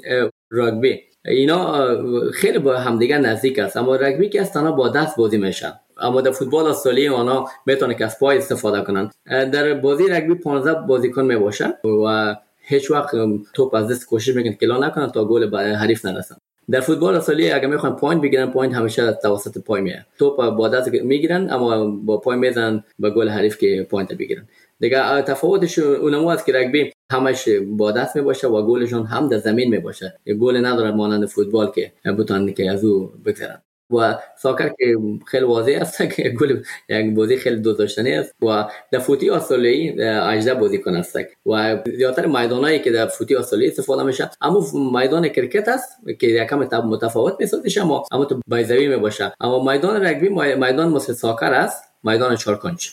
راگبی 0.52 1.13
اینا 1.26 1.88
خیلی 2.32 2.60
با 2.60 2.78
همدیگه 2.78 3.18
نزدیک 3.18 3.60
است 3.60 3.78
اما 3.78 3.96
رگبی 3.96 4.30
که 4.30 4.42
است 4.42 4.58
با 4.58 4.90
دست 4.90 5.16
بازی 5.18 5.38
میشن. 5.38 5.74
اما 5.98 6.22
در 6.22 6.32
فوتبال 6.32 6.68
استرالی 6.68 7.08
آنها 7.08 7.50
می‌تونه 7.66 7.96
که 7.96 8.06
از 8.06 8.20
پای 8.20 8.38
استفاده 8.38 8.82
کنند 8.82 9.14
در 9.26 9.74
بازی 9.74 10.08
رگبی 10.10 10.36
15 10.36 10.74
بازیکن 10.88 11.22
می 11.22 11.36
باشن 11.36 11.74
و 12.06 12.36
هیچ 12.62 12.92
وقت 12.92 13.10
توپ 13.54 13.74
از 13.74 13.92
دست 13.92 14.06
کوشش 14.06 14.36
می‌کنن 14.36 14.54
که 14.54 14.68
نکنن 14.68 15.12
تا 15.12 15.26
گل 15.26 15.50
به 15.50 15.58
حریف 15.58 16.06
نرسن. 16.06 16.36
در 16.72 16.80
فوتبال 16.80 17.16
استرالی 17.16 17.52
اگر 17.52 17.68
می‌خوان 17.68 17.96
point 17.96 18.22
بگیرن 18.22 18.52
point 18.52 18.74
همیشه 18.74 19.02
از 19.02 19.16
توسط 19.22 19.58
پای 19.58 19.82
میاد 19.82 20.06
توپ 20.20 20.50
با 20.50 20.68
دست 20.68 20.88
می‌گیرن 20.88 21.50
اما 21.50 21.86
با 21.86 22.18
پای 22.18 22.38
می‌زنن 22.38 22.84
به 23.00 23.10
گل 23.10 23.30
حریف 23.30 23.58
که 23.58 23.88
point 23.90 24.14
بگیرن. 24.14 24.48
دیگه 24.84 25.22
تفاوتش 25.22 25.80
اونمو 25.80 26.28
است 26.28 26.46
که 26.46 26.54
راگبی 26.54 26.92
همش 27.12 27.50
با 27.68 27.92
دست 27.92 28.16
می 28.16 28.22
باشه 28.22 28.48
و 28.48 28.68
گلشون 28.68 29.06
هم 29.06 29.28
در 29.28 29.38
زمین 29.38 29.70
می 29.70 29.80
باشه 29.80 30.20
یه 30.26 30.34
گل 30.34 30.66
نداره 30.66 30.92
مانند 30.92 31.26
فوتبال 31.26 31.72
که 31.72 31.92
بتونن 32.20 32.54
که 32.54 32.72
از 32.72 32.86
او 32.86 33.12
بگذرن 33.26 33.62
و 33.92 34.18
soccer 34.38 34.70
که 34.70 34.98
خیلی 35.26 35.46
واضح 35.46 35.78
است 35.82 35.98
که 36.16 36.30
گل 36.30 36.64
یک 36.90 37.16
بازی 37.16 37.38
خیلی 37.38 37.56
دوست 37.56 37.80
داشتنی 37.80 38.12
است 38.12 38.36
و 38.42 38.66
در 38.92 39.00
فوتی 39.00 39.30
استرالیایی 39.30 40.02
18 40.02 40.54
بازیکن 40.54 40.96
است. 40.96 41.18
و 41.46 41.78
زیادتر 41.98 42.26
میدانایی 42.26 42.80
که 42.80 42.92
در 42.92 43.08
فوتی 43.08 43.36
استرالیایی 43.36 43.72
استفاده 43.72 44.04
میشه. 44.04 44.30
اما 44.42 44.66
میدان 45.00 45.30
کرکت 45.30 45.68
است 45.68 45.92
که 46.20 46.28
یکم 46.28 46.60
متفاوت 46.60 47.36
میسازش 47.40 47.78
اما 47.78 48.04
اما 48.12 48.26
تو 48.26 48.42
بایزوی 48.48 48.88
می 48.88 48.98
باشه 48.98 49.34
اما 49.42 49.72
میدان 49.72 50.06
رگبی 50.06 50.30
میدان 50.30 50.90
مثل 50.90 51.14
ساکر 51.14 51.54
است 51.54 51.84
میدان 52.04 52.36
چارکنچ 52.36 52.88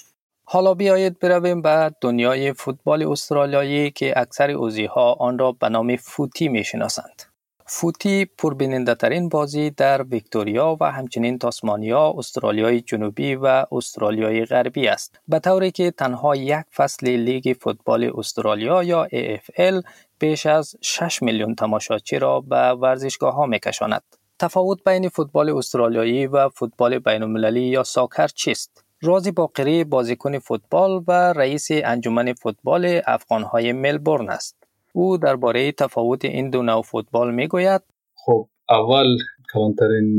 حالا 0.52 0.74
بیایید 0.74 1.18
برویم 1.18 1.62
به 1.62 1.94
دنیای 2.00 2.52
فوتبال 2.52 3.02
استرالیایی 3.02 3.90
که 3.90 4.20
اکثر 4.20 4.50
ها 4.90 5.12
آن 5.12 5.38
را 5.38 5.52
به 5.52 5.68
نام 5.68 5.96
فوتی 5.96 6.48
می 6.48 6.64
شناسند. 6.64 7.22
فوتی 7.66 8.24
پربیننده 8.24 8.94
ترین 8.94 9.28
بازی 9.28 9.70
در 9.70 10.02
ویکتوریا 10.02 10.76
و 10.80 10.92
همچنین 10.92 11.38
تاسمانیا، 11.38 12.14
استرالیای 12.16 12.80
جنوبی 12.80 13.34
و 13.34 13.64
استرالیای 13.72 14.44
غربی 14.44 14.88
است. 14.88 15.20
به 15.28 15.38
طوری 15.38 15.70
که 15.70 15.90
تنها 15.90 16.36
یک 16.36 16.64
فصل 16.74 17.06
لیگ 17.10 17.56
فوتبال 17.60 18.12
استرالیا 18.14 18.82
یا 18.82 19.08
AFL 19.08 19.82
بیش 20.18 20.46
از 20.46 20.74
6 20.80 21.22
میلیون 21.22 21.54
تماشاچی 21.54 22.18
را 22.18 22.40
به 22.40 22.56
ورزشگاه 22.56 23.34
ها 23.34 23.46
می 23.46 23.58
کشاند. 23.58 24.02
تفاوت 24.38 24.84
بین 24.84 25.08
فوتبال 25.08 25.50
استرالیایی 25.50 26.26
و 26.26 26.48
فوتبال 26.48 26.98
بین 26.98 27.22
المللی 27.22 27.62
یا 27.62 27.82
ساکر 27.82 28.28
چیست؟ 28.28 28.89
رازی 29.02 29.30
باقری 29.30 29.84
بازیکن 29.84 30.38
فوتبال 30.38 31.04
و 31.08 31.32
رئیس 31.32 31.68
انجمن 31.70 32.32
فوتبال 32.32 33.00
افغانهای 33.06 33.72
ملبورن 33.72 34.30
است. 34.30 34.56
او 34.92 35.16
درباره 35.16 35.72
تفاوت 35.72 36.24
این 36.24 36.50
دو 36.50 36.62
نوع 36.62 36.82
فوتبال 36.82 37.34
می 37.34 37.48
گوید 37.48 37.82
خب 38.14 38.48
اول 38.70 39.18
کلانترین 39.52 40.18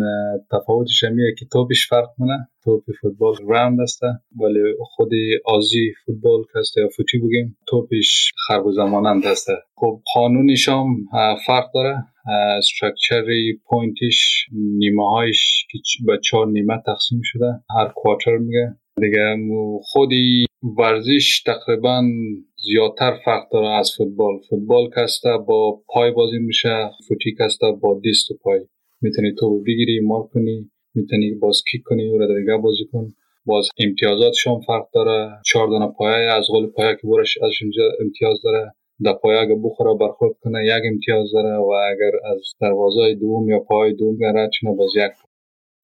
تفاوتش 0.51 1.03
همیه 1.03 1.35
که 1.39 1.45
توپش 1.51 1.87
فرق 1.89 2.09
منه 2.19 2.47
توپ 2.63 2.83
فوتبال 3.01 3.35
راوند 3.47 3.81
است 3.81 4.01
ولی 4.39 4.59
خود 4.79 5.09
آزی 5.45 5.93
فوتبال 6.05 6.43
که 6.53 6.81
یا 6.81 6.87
فوتی 6.97 7.17
بگیم 7.17 7.57
توپش 7.67 8.31
خرب 8.47 8.71
زمانند 8.71 9.25
است. 9.25 9.47
خب 9.75 10.01
قانونش 10.13 10.69
هم 10.69 10.85
فرق 11.45 11.65
داره. 11.73 11.95
استرکچری 12.57 13.59
پوینتش 13.69 14.45
نیمه 14.77 15.09
هایش 15.09 15.65
که 15.71 15.79
به 16.05 16.19
چهار 16.23 16.47
نیمه 16.47 16.73
تقسیم 16.85 17.21
شده. 17.23 17.53
هر 17.77 17.91
کوارتر 17.95 18.37
میگه. 18.37 18.75
دیگه 19.01 19.37
خودی 19.83 20.45
ورزش 20.77 21.43
تقریبا 21.45 22.03
زیادتر 22.55 23.17
فرق 23.25 23.43
داره 23.51 23.67
از 23.67 23.91
فوتبال. 23.97 24.33
فوتبال 24.49 24.89
کسته 24.97 25.37
با 25.47 25.81
پای 25.87 26.11
بازی 26.11 26.39
میشه. 26.39 26.89
فوتی 27.07 27.35
کسته 27.39 27.71
با 27.81 27.99
دیست 28.03 28.31
و 28.31 28.37
پای. 28.43 28.59
می‌تونی 29.01 29.31
تو 29.39 29.59
بگیری 29.59 29.99
مار 29.99 30.23
کنی 30.23 30.71
می‌تونی 30.95 31.31
باز 31.31 31.63
کیک 31.71 31.81
کنی 31.85 32.17
را 32.17 32.27
دیگه 32.27 32.57
بازی 32.57 32.85
کن. 32.91 33.13
باز 33.45 33.67
امتیازات 33.79 34.33
شام 34.33 34.61
فرق 34.61 34.87
داره. 34.93 35.29
چهار 35.45 35.67
دانه 35.67 35.87
پایه 35.97 36.31
از 36.31 36.45
غول 36.47 36.67
پایه 36.67 36.97
که 37.01 37.07
برش 37.07 37.37
از 37.37 37.51
امتیاز 38.01 38.41
داره. 38.43 38.71
در 39.03 39.13
پایه 39.13 39.39
اگه 39.39 39.55
بخوره 39.63 39.97
برخورد 39.97 40.33
کنه 40.41 40.65
یک 40.65 40.83
امتیاز 40.93 41.31
داره. 41.33 41.57
و 41.57 41.69
اگر 41.69 42.11
از 42.31 42.41
دروازه 42.61 43.15
دوم 43.15 43.49
یا 43.49 43.59
پای 43.59 43.93
دوم 43.93 44.17
رد 44.23 44.49
چنه 44.61 44.75
باز 44.75 44.89
یک 44.95 45.11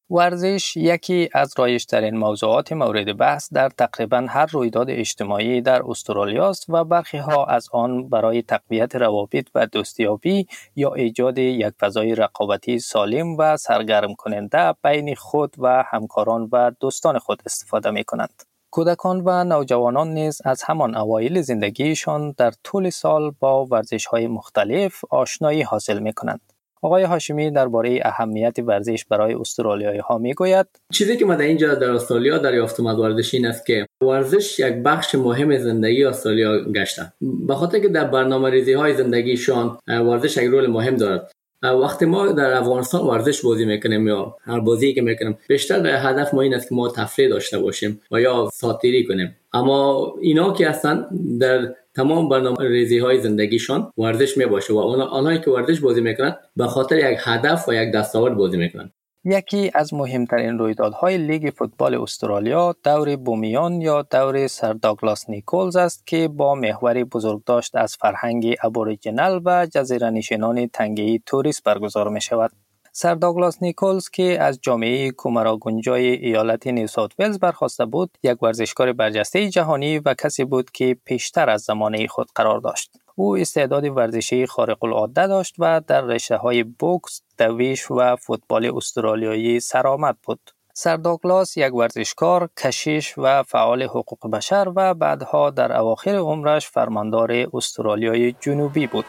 ورزش 0.09 0.77
یکی 0.77 1.29
از 1.33 1.53
رایشترین 1.57 2.17
موضوعات 2.17 2.73
مورد 2.73 3.17
بحث 3.17 3.53
در 3.53 3.69
تقریبا 3.69 4.25
هر 4.29 4.45
رویداد 4.45 4.89
اجتماعی 4.89 5.61
در 5.61 5.81
استرالیا 5.89 6.49
است 6.49 6.65
و 6.69 6.83
برخی 6.83 7.17
ها 7.17 7.45
از 7.45 7.69
آن 7.71 8.09
برای 8.09 8.41
تقویت 8.41 8.95
روابط 8.95 9.47
و 9.55 9.65
دوستیابی 9.65 10.47
یا 10.75 10.93
ایجاد 10.93 11.37
یک 11.37 11.73
فضای 11.79 12.15
رقابتی 12.15 12.79
سالم 12.79 13.37
و 13.37 13.57
سرگرم 13.57 14.15
کننده 14.15 14.73
بین 14.83 15.15
خود 15.15 15.55
و 15.57 15.83
همکاران 15.87 16.49
و 16.51 16.71
دوستان 16.79 17.19
خود 17.19 17.41
استفاده 17.45 17.91
می 17.91 18.03
کنند. 18.03 18.43
کودکان 18.71 19.21
و 19.25 19.43
نوجوانان 19.43 20.07
نیز 20.07 20.41
از 20.45 20.63
همان 20.63 20.95
اوایل 20.95 21.41
زندگیشان 21.41 22.33
در 22.37 22.51
طول 22.63 22.89
سال 22.89 23.31
با 23.39 23.65
ورزش 23.65 24.05
های 24.05 24.27
مختلف 24.27 25.05
آشنایی 25.09 25.61
حاصل 25.61 25.99
می 25.99 26.13
کنند. 26.13 26.56
آقای 26.81 27.03
هاشمی 27.03 27.51
درباره 27.51 27.99
اهمیت 28.03 28.55
ورزش 28.59 29.05
برای 29.05 29.33
استرالیایی 29.33 29.99
ها 29.99 30.17
می‌گوید. 30.17 30.65
چیزی 30.93 31.17
که 31.17 31.25
ما 31.25 31.35
در 31.35 31.45
اینجا 31.45 31.75
در 31.75 31.91
استرالیا 31.91 32.37
دریافت 32.37 32.79
اومد 32.79 32.99
ورزش 32.99 33.33
این 33.33 33.45
است 33.45 33.65
که 33.65 33.85
ورزش 34.01 34.59
یک 34.59 34.73
بخش 34.73 35.15
مهم 35.15 35.57
زندگی 35.57 36.03
استرالیا 36.05 36.63
گشته. 36.63 37.13
به 37.47 37.55
خاطر 37.55 37.79
که 37.79 37.87
در 37.87 38.03
برنامه 38.03 38.49
ریزی 38.49 38.73
های 38.73 38.97
زندگیشان 38.97 39.77
ورزش 39.87 40.37
یک 40.37 40.49
رول 40.49 40.67
مهم 40.67 40.95
دارد. 40.95 41.31
وقتی 41.63 42.05
ما 42.05 42.27
در 42.27 42.53
افغانستان 42.53 43.01
ورزش 43.01 43.41
بازی 43.41 43.65
می‌کنیم 43.65 44.07
یا 44.07 44.35
هر 44.41 44.59
بازی 44.59 44.93
که 44.93 45.01
می‌کنیم 45.01 45.37
بیشتر 45.47 45.87
هدف 45.87 46.33
ما 46.33 46.41
این 46.41 46.53
است 46.53 46.69
که 46.69 46.75
ما 46.75 46.89
تفریح 46.89 47.29
داشته 47.29 47.59
باشیم 47.59 48.01
و 48.11 48.21
یا 48.21 48.49
ساتیری 48.53 49.05
کنیم. 49.05 49.35
اما 49.53 50.13
اینا 50.21 50.53
که 50.53 50.69
هستن 50.69 51.05
در 51.39 51.73
تمام 51.97 52.29
برنامه 52.29 52.69
ریزی 52.69 52.99
های 52.99 53.21
زندگیشان 53.21 53.91
ورزش 53.97 54.37
می 54.37 54.45
باشه 54.45 54.73
و 54.73 54.77
آنهایی 55.11 55.39
که 55.39 55.51
ورزش 55.51 55.79
بازی 55.79 56.01
می‌کنند 56.01 56.37
به 56.55 56.67
خاطر 56.67 57.11
یک 57.11 57.19
هدف 57.23 57.69
و 57.69 57.73
یک 57.73 57.93
دستاورد 57.93 58.33
بازی 58.33 58.57
می‌کنند 58.57 58.91
یکی 59.25 59.71
از 59.73 59.93
مهمترین 59.93 60.57
رویدادهای 60.57 61.17
لیگ 61.17 61.53
فوتبال 61.57 61.95
استرالیا 61.95 62.75
دور 62.83 63.15
بومیان 63.15 63.81
یا 63.81 64.01
دور 64.01 64.47
سر 64.47 64.73
داگلاس 64.73 65.29
نیکولز 65.29 65.75
است 65.75 66.07
که 66.07 66.27
با 66.27 66.55
محور 66.55 67.03
بزرگداشت 67.03 67.75
از 67.75 67.95
فرهنگ 67.95 68.55
ابوریجینال 68.63 69.41
و 69.45 69.67
جزیره 69.75 70.09
نشینان 70.09 70.67
تنگی 70.67 71.21
توریست 71.25 71.63
برگزار 71.63 72.09
می 72.09 72.21
شود. 72.21 72.51
سر 72.99 73.15
داگلاس 73.15 73.57
نیکولز 73.61 74.09
که 74.09 74.41
از 74.41 74.59
جامعه 74.61 75.11
کومراگنجای 75.11 76.05
ایالت 76.05 76.67
نیو 76.67 76.87
ساوت 76.87 77.11
ولز 77.19 77.39
برخواسته 77.39 77.85
بود 77.85 78.17
یک 78.23 78.43
ورزشکار 78.43 78.93
برجسته 78.93 79.49
جهانی 79.49 79.99
و 79.99 80.13
کسی 80.13 80.43
بود 80.43 80.71
که 80.71 80.97
پیشتر 81.05 81.49
از 81.49 81.61
زمانه 81.61 82.07
خود 82.07 82.29
قرار 82.35 82.59
داشت 82.59 82.91
او 83.15 83.37
استعداد 83.37 83.85
ورزشی 83.85 84.45
خارق 84.45 84.83
العاده 84.83 85.27
داشت 85.27 85.55
و 85.59 85.81
در 85.87 86.01
رشته 86.01 86.37
های 86.37 86.63
بوکس، 86.63 87.21
دوش 87.37 87.91
و 87.91 88.15
فوتبال 88.15 88.71
استرالیایی 88.75 89.59
سرآمد 89.59 90.17
بود. 90.23 90.39
سر 90.73 90.97
داگلاس 90.97 91.57
یک 91.57 91.73
ورزشکار، 91.73 92.49
کشیش 92.57 93.13
و 93.17 93.43
فعال 93.43 93.83
حقوق 93.83 94.31
بشر 94.31 94.71
و 94.75 94.93
بعدها 94.93 95.49
در 95.49 95.77
اواخر 95.77 96.15
عمرش 96.15 96.67
فرماندار 96.67 97.31
استرالیای 97.53 98.31
جنوبی 98.31 98.87
بود. 98.87 99.05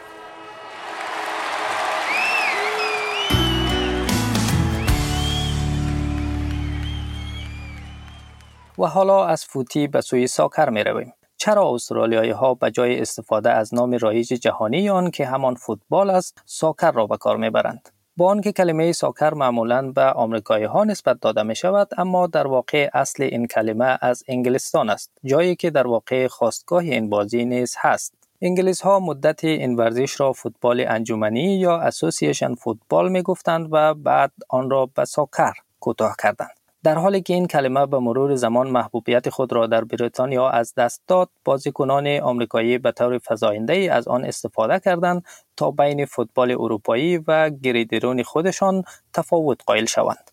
و 8.79 8.85
حالا 8.85 9.25
از 9.25 9.45
فوتی 9.45 9.87
به 9.87 10.01
سوی 10.01 10.27
ساکر 10.27 10.69
می 10.69 10.83
رویم. 10.83 11.13
چرا 11.37 11.73
استرالیایی 11.73 12.31
ها 12.31 12.53
به 12.53 12.71
جای 12.71 13.01
استفاده 13.01 13.51
از 13.51 13.73
نام 13.73 13.93
رایج 13.93 14.27
جهانی 14.27 14.89
آن 14.89 15.11
که 15.11 15.25
همان 15.25 15.55
فوتبال 15.55 16.09
است 16.09 16.41
ساکر 16.45 16.91
را 16.91 17.07
به 17.07 17.17
کار 17.17 17.37
می 17.37 17.49
برند؟ 17.49 17.89
با 18.17 18.29
آنکه 18.29 18.51
کلمه 18.51 18.91
ساکر 18.91 19.33
معمولا 19.33 19.91
به 19.91 20.01
آمریکایی 20.01 20.65
ها 20.65 20.83
نسبت 20.83 21.19
داده 21.21 21.43
می 21.43 21.55
شود 21.55 21.87
اما 21.97 22.27
در 22.27 22.47
واقع 22.47 22.89
اصل 22.93 23.23
این 23.23 23.47
کلمه 23.47 23.97
از 24.01 24.23
انگلستان 24.27 24.89
است 24.89 25.11
جایی 25.25 25.55
که 25.55 25.69
در 25.69 25.87
واقع 25.87 26.27
خواستگاه 26.27 26.83
این 26.83 27.09
بازی 27.09 27.45
نیز 27.45 27.75
هست 27.79 28.13
انگلیس 28.41 28.81
ها 28.81 28.99
مدت 28.99 29.43
این 29.43 29.75
ورزش 29.75 30.19
را 30.19 30.33
فوتبال 30.33 30.85
انجمنی 30.87 31.59
یا 31.59 31.77
اسوسییشن 31.77 32.55
فوتبال 32.55 33.11
می 33.11 33.21
گفتند 33.21 33.67
و 33.71 33.93
بعد 33.93 34.31
آن 34.49 34.69
را 34.69 34.85
به 34.85 35.05
ساکر 35.05 35.53
کوتاه 35.79 36.15
کردند 36.19 36.58
در 36.83 36.95
حالی 36.95 37.21
که 37.21 37.33
این 37.33 37.47
کلمه 37.47 37.85
به 37.85 37.99
مرور 37.99 38.35
زمان 38.35 38.69
محبوبیت 38.69 39.29
خود 39.29 39.53
را 39.53 39.67
در 39.67 39.83
بریتانیا 39.83 40.49
از 40.49 40.73
دست 40.75 41.01
داد 41.07 41.29
بازیکنان 41.45 42.07
آمریکایی 42.07 42.77
به 42.77 42.91
طور 42.91 43.19
فزاینده 43.29 43.73
ای 43.73 43.89
از 43.89 44.07
آن 44.07 44.25
استفاده 44.25 44.79
کردند 44.79 45.23
تا 45.57 45.71
بین 45.71 46.05
فوتبال 46.05 46.51
اروپایی 46.51 47.17
و 47.27 47.49
گریدرون 47.49 48.23
خودشان 48.23 48.83
تفاوت 49.13 49.57
قائل 49.65 49.85
شوند. 49.85 50.31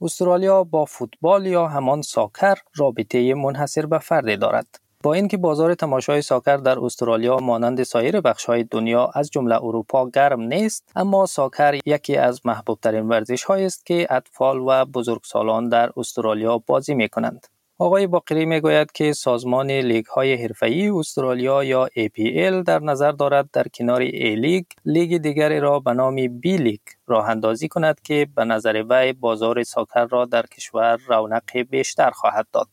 استرالیا 0.00 0.64
با 0.64 0.84
فوتبال 0.84 1.46
یا 1.46 1.68
همان 1.68 2.02
ساکر 2.02 2.54
رابطه 2.74 3.34
منحصر 3.34 3.86
به 3.86 3.98
فردی 3.98 4.36
دارد. 4.36 4.80
با 5.02 5.14
اینکه 5.14 5.36
بازار 5.36 5.74
تماشای 5.74 6.22
ساکر 6.22 6.56
در 6.56 6.78
استرالیا 6.84 7.36
مانند 7.36 7.82
سایر 7.82 8.20
بخش‌های 8.20 8.64
دنیا 8.64 9.10
از 9.14 9.30
جمله 9.30 9.64
اروپا 9.64 10.10
گرم 10.10 10.40
نیست 10.40 10.92
اما 10.96 11.26
ساکر 11.26 11.78
یکی 11.86 12.16
از 12.16 12.40
محبوب 12.44 12.78
ترین 12.82 13.08
ورزش 13.08 13.50
است 13.50 13.86
که 13.86 14.06
اطفال 14.10 14.58
و 14.58 14.84
بزرگسالان 14.84 15.68
در 15.68 15.90
استرالیا 15.96 16.58
بازی 16.58 16.94
می 16.94 17.08
کنند. 17.08 17.46
آقای 17.78 18.06
باقری 18.06 18.46
می 18.46 18.60
گوید 18.60 18.92
که 18.92 19.12
سازمان 19.12 19.70
لیگ 19.70 20.06
های 20.06 20.34
حرفه‌ای 20.34 20.88
استرالیا 20.88 21.64
یا 21.64 21.86
APL 21.86 22.64
در 22.66 22.78
نظر 22.78 23.12
دارد 23.12 23.48
در 23.52 23.66
کنار 23.74 24.00
ای 24.00 24.36
لیگ 24.36 24.64
لیگ 24.84 25.16
دیگری 25.16 25.60
را 25.60 25.80
به 25.80 25.92
نام 25.92 26.14
B 26.40 26.56
League 26.56 26.80
راه 27.06 27.28
اندازی 27.28 27.68
کند 27.68 28.00
که 28.00 28.28
به 28.36 28.44
نظر 28.44 28.84
وی 28.90 29.12
بازار 29.12 29.62
soccer 29.62 30.06
را 30.06 30.24
در 30.24 30.46
کشور 30.46 30.96
رونق 30.96 31.58
بیشتر 31.70 32.10
خواهد 32.10 32.46
داد. 32.52 32.68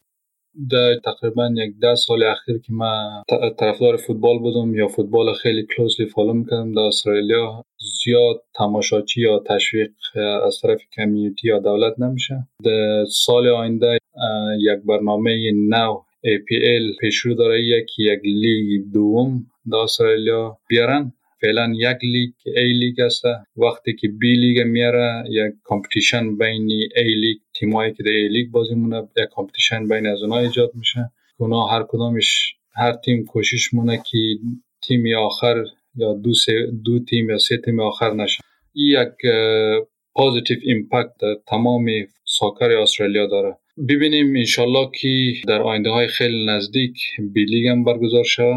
در 0.72 0.96
تقریبا 1.06 1.50
یک 1.56 1.74
ده 1.82 1.96
سال 1.96 2.24
اخیر 2.24 2.58
که 2.58 2.74
من 2.74 3.24
طرفدار 3.60 3.98
فوتبال 3.98 4.39
بودم 4.39 4.75
یا 4.75 4.88
فوتبال 4.88 5.34
خیلی 5.34 5.68
closely 5.75 6.06
follow 6.08 6.34
می‌کردم 6.34 6.74
در 6.74 6.82
استرالیا. 6.82 7.65
زیاد 8.03 8.44
تماشاچی 8.56 9.22
یا 9.22 9.39
تشویق 9.39 9.91
از 10.46 10.60
طرف 10.62 10.82
community 10.96 11.48
یا 11.48 11.60
دولت 11.60 12.00
نمیشه. 12.00 12.48
در 12.65 13.06
سال 13.06 13.48
آینده 13.48 13.98
یک 14.60 14.79
برنامه 14.86 15.51
نو 15.70 16.01
APL 16.25 17.00
پیشرو 17.00 17.34
داره 17.34 17.63
یکی 17.63 18.03
یک 18.03 18.20
لیگ 18.24 18.82
دوم 18.94 19.46
در 19.72 19.77
استرالیا 19.77 20.58
بیارن. 20.68 21.13
فعلا 21.41 21.74
یک 21.75 21.98
لیگ 22.01 22.31
A 22.46 22.74
League 22.74 23.00
است. 23.01 23.24
وقتی 23.58 23.93
که 23.93 24.08
B 24.08 24.36
League 24.36 24.60
میاره 24.62 25.24
یک 25.29 25.53
competition 25.63 26.38
بین 26.38 26.72
A 26.96 27.15
League 27.15 27.38
تیمایی 27.60 27.93
که 27.93 28.03
در 28.03 28.12
A 28.12 28.27
League 28.27 28.51
بازی 28.51 28.75
مونه 28.75 29.08
یک 29.17 29.29
competition 29.32 29.88
بین 29.88 30.08
از 30.08 30.22
اونها 30.22 30.39
ایجاد 30.39 30.72
میشه. 30.75 31.12
اونا 31.38 31.67
هر 31.67 31.84
کدامش 31.89 32.55
هر 32.74 32.93
تیم 32.93 33.25
کوشش 33.25 33.74
مونه 33.74 34.03
که 34.12 34.17
تیم 34.84 35.17
آخر 35.17 35.63
یا 35.96 36.13
دو, 36.13 36.31
دو 36.86 37.00
تیم 37.00 37.29
یا 37.29 37.38
سه 37.38 37.58
تیم 37.58 37.79
آخر 37.79 38.13
نشن 38.13 38.43
این 38.74 39.01
یک 39.01 39.31
positive 40.13 40.58
impact 40.62 41.12
در 41.22 41.36
تمام 41.48 41.86
soccer 42.25 42.72
استرالیا 42.72 43.27
داره. 43.27 43.58
ببینیم 43.88 44.36
انشالله 44.36 44.89
که 45.01 45.33
در 45.48 45.62
آینده 45.62 45.89
های 45.89 46.07
خیلی 46.07 46.45
نزدیک 46.45 47.00
بیلیگ 47.33 47.67
هم 47.67 47.83
برگزار 47.83 48.24
شد 48.24 48.53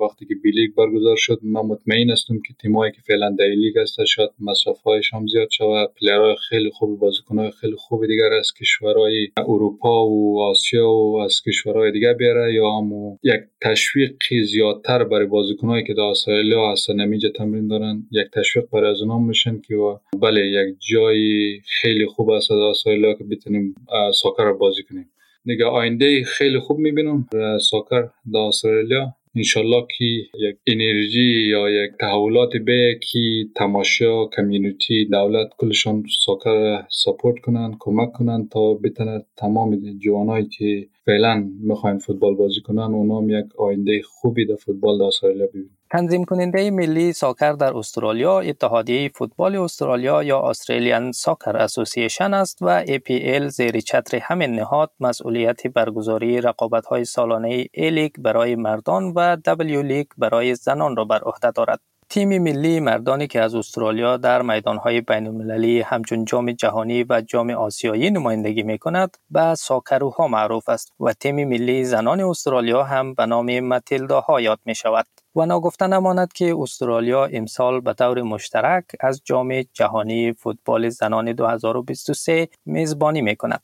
وقتی 0.00 0.26
که 0.26 0.34
بیلیگ 0.34 0.74
برگزار 0.74 1.16
شد 1.16 1.38
من 1.42 1.60
مطمئن 1.60 2.10
هستم 2.10 2.34
که 2.46 2.54
تیمایی 2.62 2.92
که 2.92 2.98
فعلا 3.06 3.36
در 3.38 3.44
لیگ 3.44 3.78
هست 3.78 4.04
شاید 4.04 4.30
مسافه 4.40 4.80
هایش 4.84 5.14
هم 5.14 5.26
زیاد 5.26 5.48
شود 5.50 5.90
های 6.02 6.36
خیلی 6.48 6.70
خوب 6.70 6.98
بازیکن 6.98 7.38
های 7.38 7.50
خیلی 7.60 7.76
خوب 7.76 8.06
دیگر 8.06 8.32
از 8.32 8.52
کشورهای 8.60 9.28
اروپا 9.38 10.06
و 10.06 10.42
آسیا 10.42 10.90
و 10.90 11.20
از 11.20 11.42
کشورهای 11.46 11.92
دیگر 11.92 12.12
بیاره 12.12 12.54
یا 12.54 12.70
هم 12.70 13.18
یک 13.22 13.40
تشویق 13.62 14.12
زیادتر 14.44 15.04
برای 15.04 15.26
بازیکنهایی 15.26 15.84
که 15.84 15.94
در 15.94 16.02
استرالیا 16.02 16.72
هستن 16.72 16.94
نمیجا 17.00 17.28
تمرین 17.28 17.68
دارن 17.68 18.02
یک 18.12 18.26
تشویق 18.32 18.64
برای 18.72 18.90
از 18.90 19.00
اونها 19.00 19.18
میشن 19.18 19.60
که 19.60 19.74
بله 20.22 20.46
یک 20.46 20.76
جای 20.90 21.60
خیلی 21.80 22.06
خوب 22.06 22.30
است 22.30 22.50
در 22.50 22.56
استرالیا 22.56 23.14
که 23.14 23.24
بتونیم 23.24 23.74
soccer 24.22 24.43
soccer 24.44 24.58
بازی 24.58 24.82
کنیم. 24.82 25.10
دیگه 25.44 25.64
آینده 25.64 26.24
خیلی 26.24 26.58
خوب 26.58 26.78
می‌بینم 26.78 27.28
soccer 27.60 28.08
در 28.32 28.38
استرالیا. 28.38 29.14
انشالله 29.36 29.86
که 29.98 30.04
یک 30.04 30.56
انرژی 30.66 31.48
یا 31.48 31.70
یک 31.70 31.90
تحولات 32.00 32.56
به 32.56 32.98
که 33.12 33.18
تماشا 33.56 34.26
community 34.26 35.04
دولت 35.04 35.48
کلشان 35.58 36.04
soccer 36.24 36.82
support 36.90 37.38
کنن 37.38 37.76
کمک 37.78 38.12
کنن 38.12 38.48
تا 38.48 38.74
بتونه 38.74 39.24
تمام 39.36 39.76
جوانایی 39.98 40.46
که 40.46 40.86
فعلا 41.06 41.50
می‌خواین 41.60 41.98
فوتبال 41.98 42.34
بازی 42.34 42.60
کنن 42.60 42.94
اونام 42.94 43.30
یک 43.30 43.46
آینده 43.58 44.02
خوبی 44.04 44.46
در 44.46 44.54
فوتبال 44.54 44.98
در 44.98 45.04
استرالیا 45.04 45.46
ببینن. 45.46 45.70
تنظیم 45.94 46.24
کننده 46.24 46.70
ملی 46.70 47.12
soccer 47.12 47.52
در 47.52 47.76
استرالیا 47.76 48.40
اتحادیه 48.40 49.08
فوتبال 49.14 49.56
استرالیا 49.56 50.22
یا 50.22 50.40
Australian 50.40 51.12
Soccer 51.12 51.56
Association 51.56 52.34
است 52.34 52.58
و 52.60 52.84
APL 52.84 53.46
زیر 53.46 53.80
چتر 53.80 54.18
همین 54.22 54.54
نهاد 54.54 54.90
مسئولیت 55.00 55.66
برگزاری 55.66 56.40
رقابت 56.40 56.86
های 56.86 57.04
سالانه 57.04 57.66
لیگ 57.76 58.12
برای 58.18 58.56
مردان 58.56 59.12
و 59.16 59.36
W 59.36 59.82
League 59.82 60.06
برای 60.18 60.54
زنان 60.54 60.96
را 60.96 61.04
بر 61.04 61.20
عهده 61.22 61.50
دارد. 61.50 61.80
تیم 62.08 62.42
ملی 62.42 62.80
مردانی 62.80 63.26
که 63.26 63.40
از 63.40 63.54
استرالیا 63.54 64.16
در 64.16 64.42
میدانهای 64.42 65.00
بین 65.00 65.26
المللی 65.26 65.80
همچون 65.80 66.24
جام 66.24 66.52
جهانی 66.52 67.04
و 67.08 67.20
جام 67.20 67.50
آسیایی 67.50 68.10
نمایندگی 68.10 68.62
می 68.62 68.78
کند 68.78 69.16
به 69.30 69.54
ساکروها 69.54 70.28
معروف 70.28 70.68
است 70.68 70.92
و 71.00 71.12
تیم 71.12 71.48
ملی 71.48 71.84
زنان 71.84 72.20
استرالیا 72.20 72.82
هم 72.82 73.14
به 73.14 73.26
نام 73.26 73.60
متیلداها 73.60 74.40
یاد 74.40 74.60
می 74.64 74.74
شود. 74.74 75.06
و 75.36 75.46
ناگفته 75.46 75.86
نماند 75.86 76.32
که 76.32 76.54
استرالیا 76.58 77.24
امسال 77.24 77.80
به 77.80 77.92
طور 77.92 78.22
مشترک 78.22 78.84
از 79.00 79.20
جام 79.24 79.62
جهانی 79.72 80.32
فوتبال 80.32 80.88
زنان 80.88 81.32
2023 81.32 82.48
میزبانی 82.66 83.22
می 83.22 83.36
کند. 83.36 83.62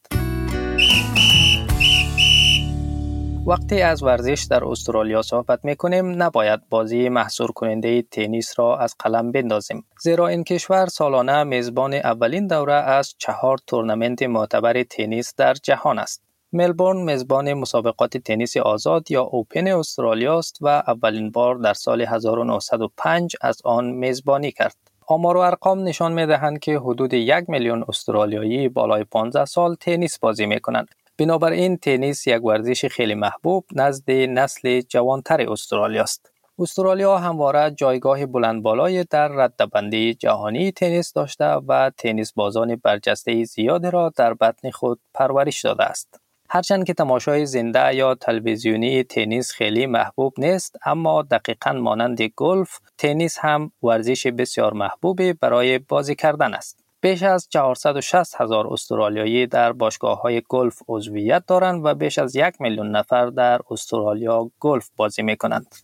وقتی 3.47 3.83
از 3.83 4.03
ورزش 4.03 4.47
در 4.51 4.65
استرالیا 4.65 5.23
صحبت 5.23 5.65
می 5.65 5.77
کنیم 5.77 6.23
نباید 6.23 6.61
بازی 6.71 7.09
محصور 7.09 7.53
کننده 7.53 8.03
تنیس 8.03 8.59
را 8.59 8.77
از 8.77 8.95
قلم 8.99 9.33
بندازیم 9.33 9.85
زیرا 10.01 10.29
این 10.29 10.45
کشور 10.45 10.87
سالانه 10.87 11.45
میزبان 11.45 11.95
اولین 11.95 12.47
دوره 12.47 12.73
از 12.73 13.15
چهار 13.19 13.59
تورنمنت 13.67 14.23
معتبر 14.23 14.83
تنیس 14.83 15.35
در 15.37 15.55
جهان 15.55 15.99
است 15.99 16.30
ملبورن 16.53 16.97
میزبان 16.97 17.55
مسابقات 17.55 18.17
تنیس 18.17 18.57
آزاد 18.57 19.11
یا 19.11 19.23
اوپن 19.23 19.67
استرالیا 19.67 20.39
است 20.39 20.59
و 20.61 20.69
اولین 20.69 21.31
بار 21.31 21.55
در 21.55 21.75
سال 21.75 22.01
1905 22.03 23.37
از 23.41 23.61
آن 23.65 23.91
میزبانی 23.91 24.53
کرد. 24.53 24.77
آمار 25.07 25.37
و 25.37 25.41
ارقام 25.41 25.83
نشان 25.83 26.13
می 26.13 26.27
دهند 26.27 26.59
که 26.59 26.79
حدود 26.79 27.15
یک 27.15 27.45
میلیون 27.51 27.85
استرالیایی 27.89 28.69
بالای 28.69 29.05
15 29.05 29.45
سال 29.45 29.75
تنیس 29.75 30.19
بازی 30.19 30.47
می 30.47 30.61
کنند. 30.61 30.89
بنابراین 31.19 31.77
تنیس 31.77 32.27
یک 32.27 32.45
ورزش 32.45 32.85
خیلی 32.87 33.15
محبوب 33.15 33.65
نزد 33.73 34.11
نسل 34.11 34.81
جوانتر 34.81 35.51
استرالیا 35.53 36.03
است. 36.03 36.31
استرالیا 36.59 37.19
همواره 37.19 37.71
جایگاه 37.71 38.27
بلند 38.27 38.63
بالای 38.63 39.05
در 39.05 39.29
ردبندی 39.29 40.15
جهانی 40.15 40.73
تنیس 40.73 41.13
داشته 41.13 41.45
و 41.45 41.91
تنیس 41.99 42.33
بازان 42.33 42.77
برجسته 42.77 43.45
زیادی 43.45 43.91
را 43.91 44.13
در 44.17 44.35
بطن 44.35 44.71
خود 44.71 45.01
پرورش 45.15 45.65
داده 45.65 45.85
است. 45.85 46.21
هرچند 46.53 46.85
که 46.85 46.95
تماشای 46.95 47.47
زنده 47.47 47.95
یا 47.95 48.15
تلویزیونی 48.15 49.05
تنیس 49.05 49.53
خیلی 49.53 49.87
محبوب 49.87 50.35
نیست 50.39 50.77
اما 50.85 51.23
دقیقا 51.23 51.73
مانند 51.73 52.23
گلف 52.23 52.79
تنیس 52.99 53.39
هم 53.39 53.73
ورزش 53.83 54.27
بسیار 54.27 54.73
محبوبی 54.73 55.33
برای 55.33 55.79
بازی 55.79 56.15
کردن 56.15 56.55
است 56.55 56.85
بیش 57.01 57.23
از 57.23 57.49
460 57.49 58.41
هزار 58.41 58.67
استرالیایی 58.73 59.47
در 59.47 59.73
باشگاه 59.73 60.21
های 60.21 60.43
گلف 60.49 60.83
عضویت 60.89 61.47
دارند 61.47 61.81
و 61.85 61.95
بیش 61.95 62.19
از 62.19 62.37
یک 62.37 62.61
میلیون 62.61 62.91
نفر 62.97 63.27
در 63.27 63.61
استرالیا 63.71 64.51
گلف 64.61 64.91
بازی 64.97 65.23
می 65.23 65.37
کنند. 65.37 65.75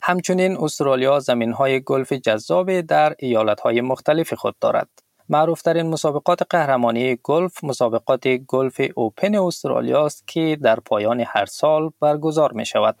همچنین 0.00 0.56
استرالیا 0.56 1.20
زمین 1.20 1.52
های 1.52 1.80
گلف 1.80 2.12
جذابی 2.12 2.82
در 2.82 3.14
ایالت 3.18 3.60
های 3.60 3.80
مختلف 3.80 4.34
خود 4.34 4.56
دارد. 4.60 4.88
معروفترین 5.30 5.86
مسابقات 5.86 6.42
قهرمانی 6.50 7.18
گلف 7.22 7.64
مسابقات 7.64 8.28
گلف 8.28 8.80
اوپن 8.94 9.34
استرالیا 9.34 10.06
است 10.06 10.28
که 10.28 10.58
در 10.62 10.80
پایان 10.80 11.24
هر 11.26 11.46
سال 11.46 11.90
برگزار 12.00 12.52
می 12.52 12.66
شود. 12.66 12.96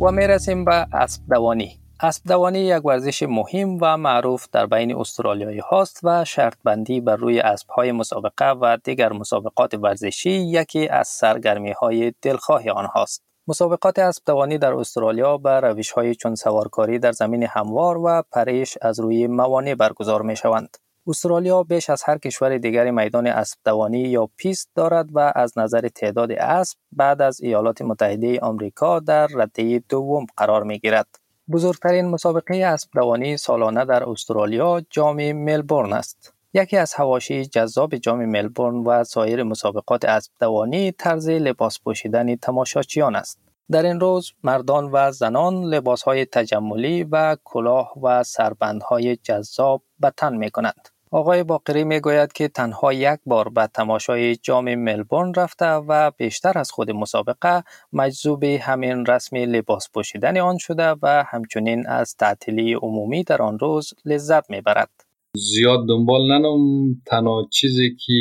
و 0.00 0.10
می 0.10 0.26
رسیم 0.26 0.64
به 0.64 0.86
اسب 0.92 1.22
دوانی. 1.30 1.78
اسب 2.00 2.22
دوانی 2.28 2.58
یک 2.58 2.84
ورزش 2.84 3.22
مهم 3.22 3.78
و 3.80 3.96
معروف 3.96 4.46
در 4.52 4.66
بین 4.66 4.96
استرالیایی 4.96 5.58
هاست 5.58 6.00
و 6.02 6.24
شرط 6.24 6.54
بندی 6.64 7.00
بر 7.00 7.16
روی 7.16 7.40
اسب 7.40 7.68
های 7.68 7.92
مسابقه 7.92 8.50
و 8.50 8.78
دیگر 8.84 9.12
مسابقات 9.12 9.74
ورزشی 9.74 10.30
یکی 10.30 10.88
از 10.88 11.08
سرگرمی 11.08 11.72
های 11.72 12.12
دلخواه 12.22 12.70
آنهاست. 12.70 13.33
مسابقات 13.48 13.98
اسبدوانی 13.98 14.58
در 14.58 14.72
استرالیا 14.72 15.38
به 15.38 15.60
روش 15.60 15.90
های 15.90 16.14
چون 16.14 16.34
سوارکاری 16.34 16.98
در 16.98 17.12
زمین 17.12 17.42
هموار 17.42 17.98
و 17.98 18.22
پریش 18.32 18.78
از 18.82 19.00
روی 19.00 19.26
موانع 19.26 19.74
برگزار 19.74 20.22
می 20.22 20.36
شوند. 20.36 20.76
استرالیا 21.06 21.62
بیش 21.62 21.90
از 21.90 22.02
هر 22.02 22.18
کشور 22.18 22.58
دیگری 22.58 22.90
میدان 22.90 23.26
اسبدوانی 23.26 24.00
یا 24.00 24.28
پیست 24.36 24.70
دارد 24.74 25.08
و 25.12 25.32
از 25.34 25.58
نظر 25.58 25.88
تعداد 25.88 26.32
اسب 26.32 26.78
بعد 26.92 27.22
از 27.22 27.40
ایالات 27.40 27.82
متحده 27.82 28.40
آمریکا 28.40 29.00
در 29.00 29.26
رده 29.26 29.82
دوم 29.88 30.26
قرار 30.36 30.62
می 30.62 30.78
گیرد. 30.78 31.06
بزرگترین 31.52 32.08
مسابقه 32.08 32.56
اسبدوانی 32.56 33.36
سالانه 33.36 33.84
در 33.84 34.08
استرالیا 34.10 34.82
جام 34.90 35.32
ملبورن 35.32 35.92
است. 35.92 36.33
یکی 36.56 36.76
از 36.76 36.94
هواشی 36.94 37.44
جذاب 37.44 37.96
جام 37.96 38.24
ملبورن 38.24 38.76
و 38.76 39.04
سایر 39.04 39.42
مسابقات 39.42 40.04
اسب 40.04 40.32
دوانی 40.40 40.92
طرز 40.92 41.28
لباس 41.28 41.80
پوشیدن 41.80 42.36
تماشاچیان 42.36 43.16
است. 43.16 43.38
در 43.70 43.82
این 43.82 44.00
روز 44.00 44.32
مردان 44.42 44.90
و 44.92 45.12
زنان 45.12 45.64
لباس 45.64 46.02
های 46.02 46.24
تجملی 46.24 47.04
و 47.04 47.36
کلاه 47.44 47.92
و 48.02 48.22
سربندهای 48.22 49.16
جذاب 49.16 49.82
به 49.98 50.12
تن 50.16 50.36
می 50.36 50.50
کنند. 50.50 50.88
آقای 51.10 51.42
باقری 51.42 51.84
می 51.84 52.00
گوید 52.00 52.32
که 52.32 52.48
تنها 52.48 52.92
یک 52.92 53.20
بار 53.26 53.48
به 53.48 53.66
تماشای 53.66 54.36
جام 54.36 54.74
ملبورن 54.74 55.34
رفته 55.34 55.66
و 55.66 56.10
بیشتر 56.10 56.58
از 56.58 56.70
خود 56.70 56.90
مسابقه 56.90 57.64
مجذوب 57.92 58.44
همین 58.44 59.06
رسم 59.06 59.36
لباس 59.36 59.88
پوشیدن 59.94 60.38
آن 60.38 60.58
شده 60.58 60.94
و 61.02 61.24
همچنین 61.26 61.86
از 61.86 62.16
تعطیلی 62.16 62.74
عمومی 62.74 63.24
در 63.24 63.42
آن 63.42 63.58
روز 63.58 63.94
لذت 64.04 64.50
می 64.50 64.60
برد. 64.60 65.03
زیاد 65.36 65.88
دنبال 65.88 66.32
ننم. 66.32 66.94
تنها 67.06 67.48
چیزی 67.52 67.96
که 68.06 68.12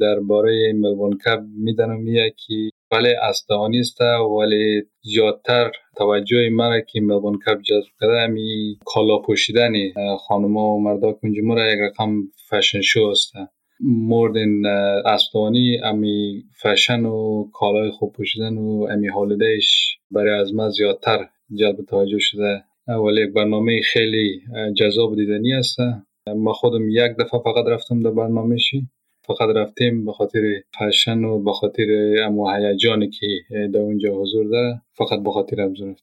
درباره 0.00 0.72
ملبورن 0.72 1.18
کپ 1.26 1.40
میدنم 1.56 2.00
میه 2.00 2.34
که 2.46 2.54
ولی 2.92 3.08
استوانی 3.08 3.80
است 3.80 4.00
ولی 4.38 4.82
زیادتر 5.02 5.70
توجه 5.96 6.48
مرا 6.48 6.80
که 6.80 7.00
ملبورن 7.00 7.38
کپ 7.46 7.60
جذب 7.62 7.88
کرده 8.00 8.20
امی 8.20 8.78
کالا 8.84 9.18
پوشیدن 9.18 9.72
خانما 10.28 10.74
و 10.74 10.82
مردا 10.82 11.12
کنجمو 11.12 11.54
را 11.54 11.72
یک 11.72 11.78
رقم 11.80 12.22
فشن 12.50 12.80
شو 12.80 13.04
است. 13.04 13.32
موردن 13.80 14.66
استوانی 15.06 15.78
امی 15.84 16.44
فشن 16.62 17.04
و 17.04 17.44
کالای 17.52 17.90
خوب 17.90 18.12
پوشیدن 18.12 18.58
و 18.58 18.86
امی 18.90 19.08
هالدهش 19.08 19.98
برای 20.10 20.40
از 20.40 20.54
ما 20.54 20.68
زیادتر 20.68 21.28
جلب 21.54 21.76
توجه 21.88 22.18
شده. 22.18 22.64
ولی 22.88 23.26
برنامه 23.26 23.80
خیلی 23.80 24.40
جذاب 24.76 25.16
دیدنی 25.16 25.52
است. 25.52 25.76
ما 26.26 26.52
خودم 26.52 26.88
یک 26.88 27.16
دفعه 27.18 27.40
فقط 27.40 27.66
رفتم 27.66 28.02
در 28.02 28.10
برنامهشی 28.10 28.88
فقط 29.26 29.56
رفتیم 29.56 30.04
به 30.04 30.12
خاطر 30.12 30.40
فشن 30.78 31.24
و 31.24 31.38
به 31.38 31.52
خاطر 31.52 32.16
امو 32.24 32.50
هیجانی 32.50 33.10
که 33.10 33.26
در 33.50 33.80
اونجا 33.80 34.14
حضور 34.14 34.46
داره 34.46 34.82
فقط 34.92 35.22
به 35.22 35.30
خاطر 35.30 35.56
رفتیم 35.56 35.96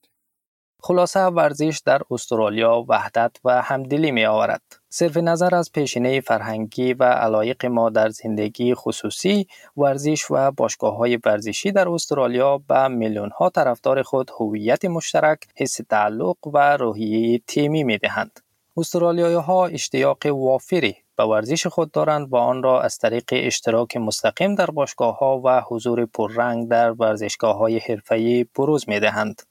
خلاصه 0.84 1.20
ورزش 1.20 1.82
در 1.86 2.02
استرالیا 2.12 2.86
وحدت 2.88 3.32
و 3.44 3.62
همدلی 3.62 4.12
می 4.12 4.26
آورد. 4.26 4.62
صرف 4.90 5.18
نظر 5.18 5.56
از 5.56 5.72
پیشینه 5.72 6.22
فرهنگی 6.22 6.94
و 6.94 7.04
علایق 7.04 7.66
ما 7.66 7.90
در 7.90 8.10
زندگی 8.10 8.76
خصوصی، 8.76 9.48
ورزش 9.78 10.32
و 10.32 10.52
باشگاه 10.52 10.98
های 10.98 11.20
ورزشی 11.26 11.72
در 11.72 11.90
استرالیا 11.90 12.58
به 12.58 12.88
میلیون 12.88 13.30
ها 13.30 13.50
طرفدار 13.50 14.02
خود 14.02 14.32
هویت 14.40 14.86
مشترک، 14.86 15.40
حس 15.56 15.80
تعلق 15.90 16.38
و 16.54 16.78
روحیه 16.78 17.42
تیمی 17.48 17.84
می 17.84 17.98
دهند. 17.98 18.40
استرالیایی 18.80 19.36
ها 19.36 19.66
اشتیاق 19.66 20.26
وافری 20.26 20.96
به 21.18 21.24
ورزش 21.24 21.68
خود 21.68 21.92
دارند 21.92 22.34
و 22.34 22.36
آن 22.36 22.64
را 22.64 22.82
از 22.82 22.98
طریق 22.98 23.26
اشتراک 23.32 23.98
مستقیم 23.98 24.56
در 24.56 24.66
باشگاه 24.66 25.18
ها 25.18 25.42
و 25.46 25.62
حضور 25.62 26.06
پررنگ 26.06 26.68
در 26.68 26.92
ورزشگاه 26.92 27.58
های 27.58 27.78
حرفه‌ای 27.78 28.46
بروز 28.56 28.90
می 28.90 29.00
دهند. 29.00 29.42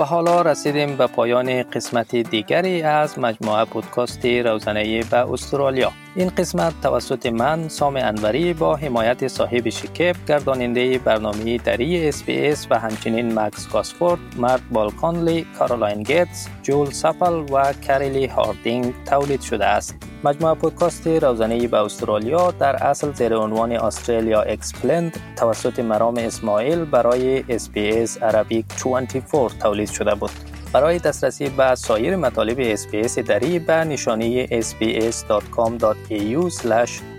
و 0.00 0.04
حالا 0.04 0.42
رسیدیم 0.42 0.96
به 0.96 1.06
پایان 1.06 1.62
قسمت 1.62 2.16
دیگری 2.16 2.82
از 2.82 3.18
مجموعه 3.18 3.64
پودکاست 3.64 4.26
روزنه 4.26 5.02
به 5.02 5.16
استرالیا 5.32 5.92
این 6.14 6.28
قسمت 6.28 6.80
توسط 6.82 7.26
من 7.26 7.68
سام 7.68 7.96
انوری 7.96 8.54
با 8.54 8.76
حمایت 8.76 9.28
صاحب 9.28 9.68
شکیب 9.68 10.16
گرداننده 10.28 10.98
برنامه 10.98 11.58
دری 11.58 12.08
اس 12.08 12.66
و 12.70 12.78
همچنین 12.78 13.38
مکس 13.38 13.68
گاسفورد، 13.68 14.20
مرد 14.36 14.62
بالکانلی، 14.70 15.46
کارولاین 15.58 16.02
گیتس، 16.02 16.48
جول 16.62 16.90
سپل 16.90 17.44
و 17.52 17.72
کریلی 17.72 18.26
هاردینگ 18.26 18.94
تولید 19.06 19.40
شده 19.40 19.66
است. 19.66 20.09
مجموعه 20.24 20.54
پودکاست 20.54 21.06
روزنه 21.06 21.68
به 21.68 21.76
استرالیا 21.76 22.50
در 22.50 22.76
اصل 22.76 23.12
زیر 23.12 23.36
عنوان 23.36 23.72
Australia 23.72 24.42
Explained 24.42 25.20
توسط 25.36 25.80
مرام 25.80 26.16
اسماعیل 26.16 26.84
برای 26.84 27.58
SBS 27.58 28.22
Arabic 28.22 28.66
24 28.66 29.50
تولید 29.50 29.90
شده 29.90 30.14
بود. 30.14 30.30
برای 30.72 30.98
دسترسی 30.98 31.48
به 31.48 31.74
سایر 31.74 32.16
مطالب 32.16 32.56
اسپیس 32.60 33.18
دری 33.18 33.58
به 33.58 33.74
نشانی 33.74 34.46
sbs.com.au 34.46 36.64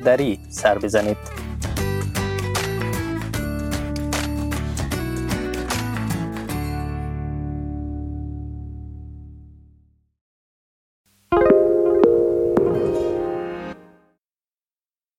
دری 0.05 0.39
سر 0.49 0.77
بزنید. 0.77 1.50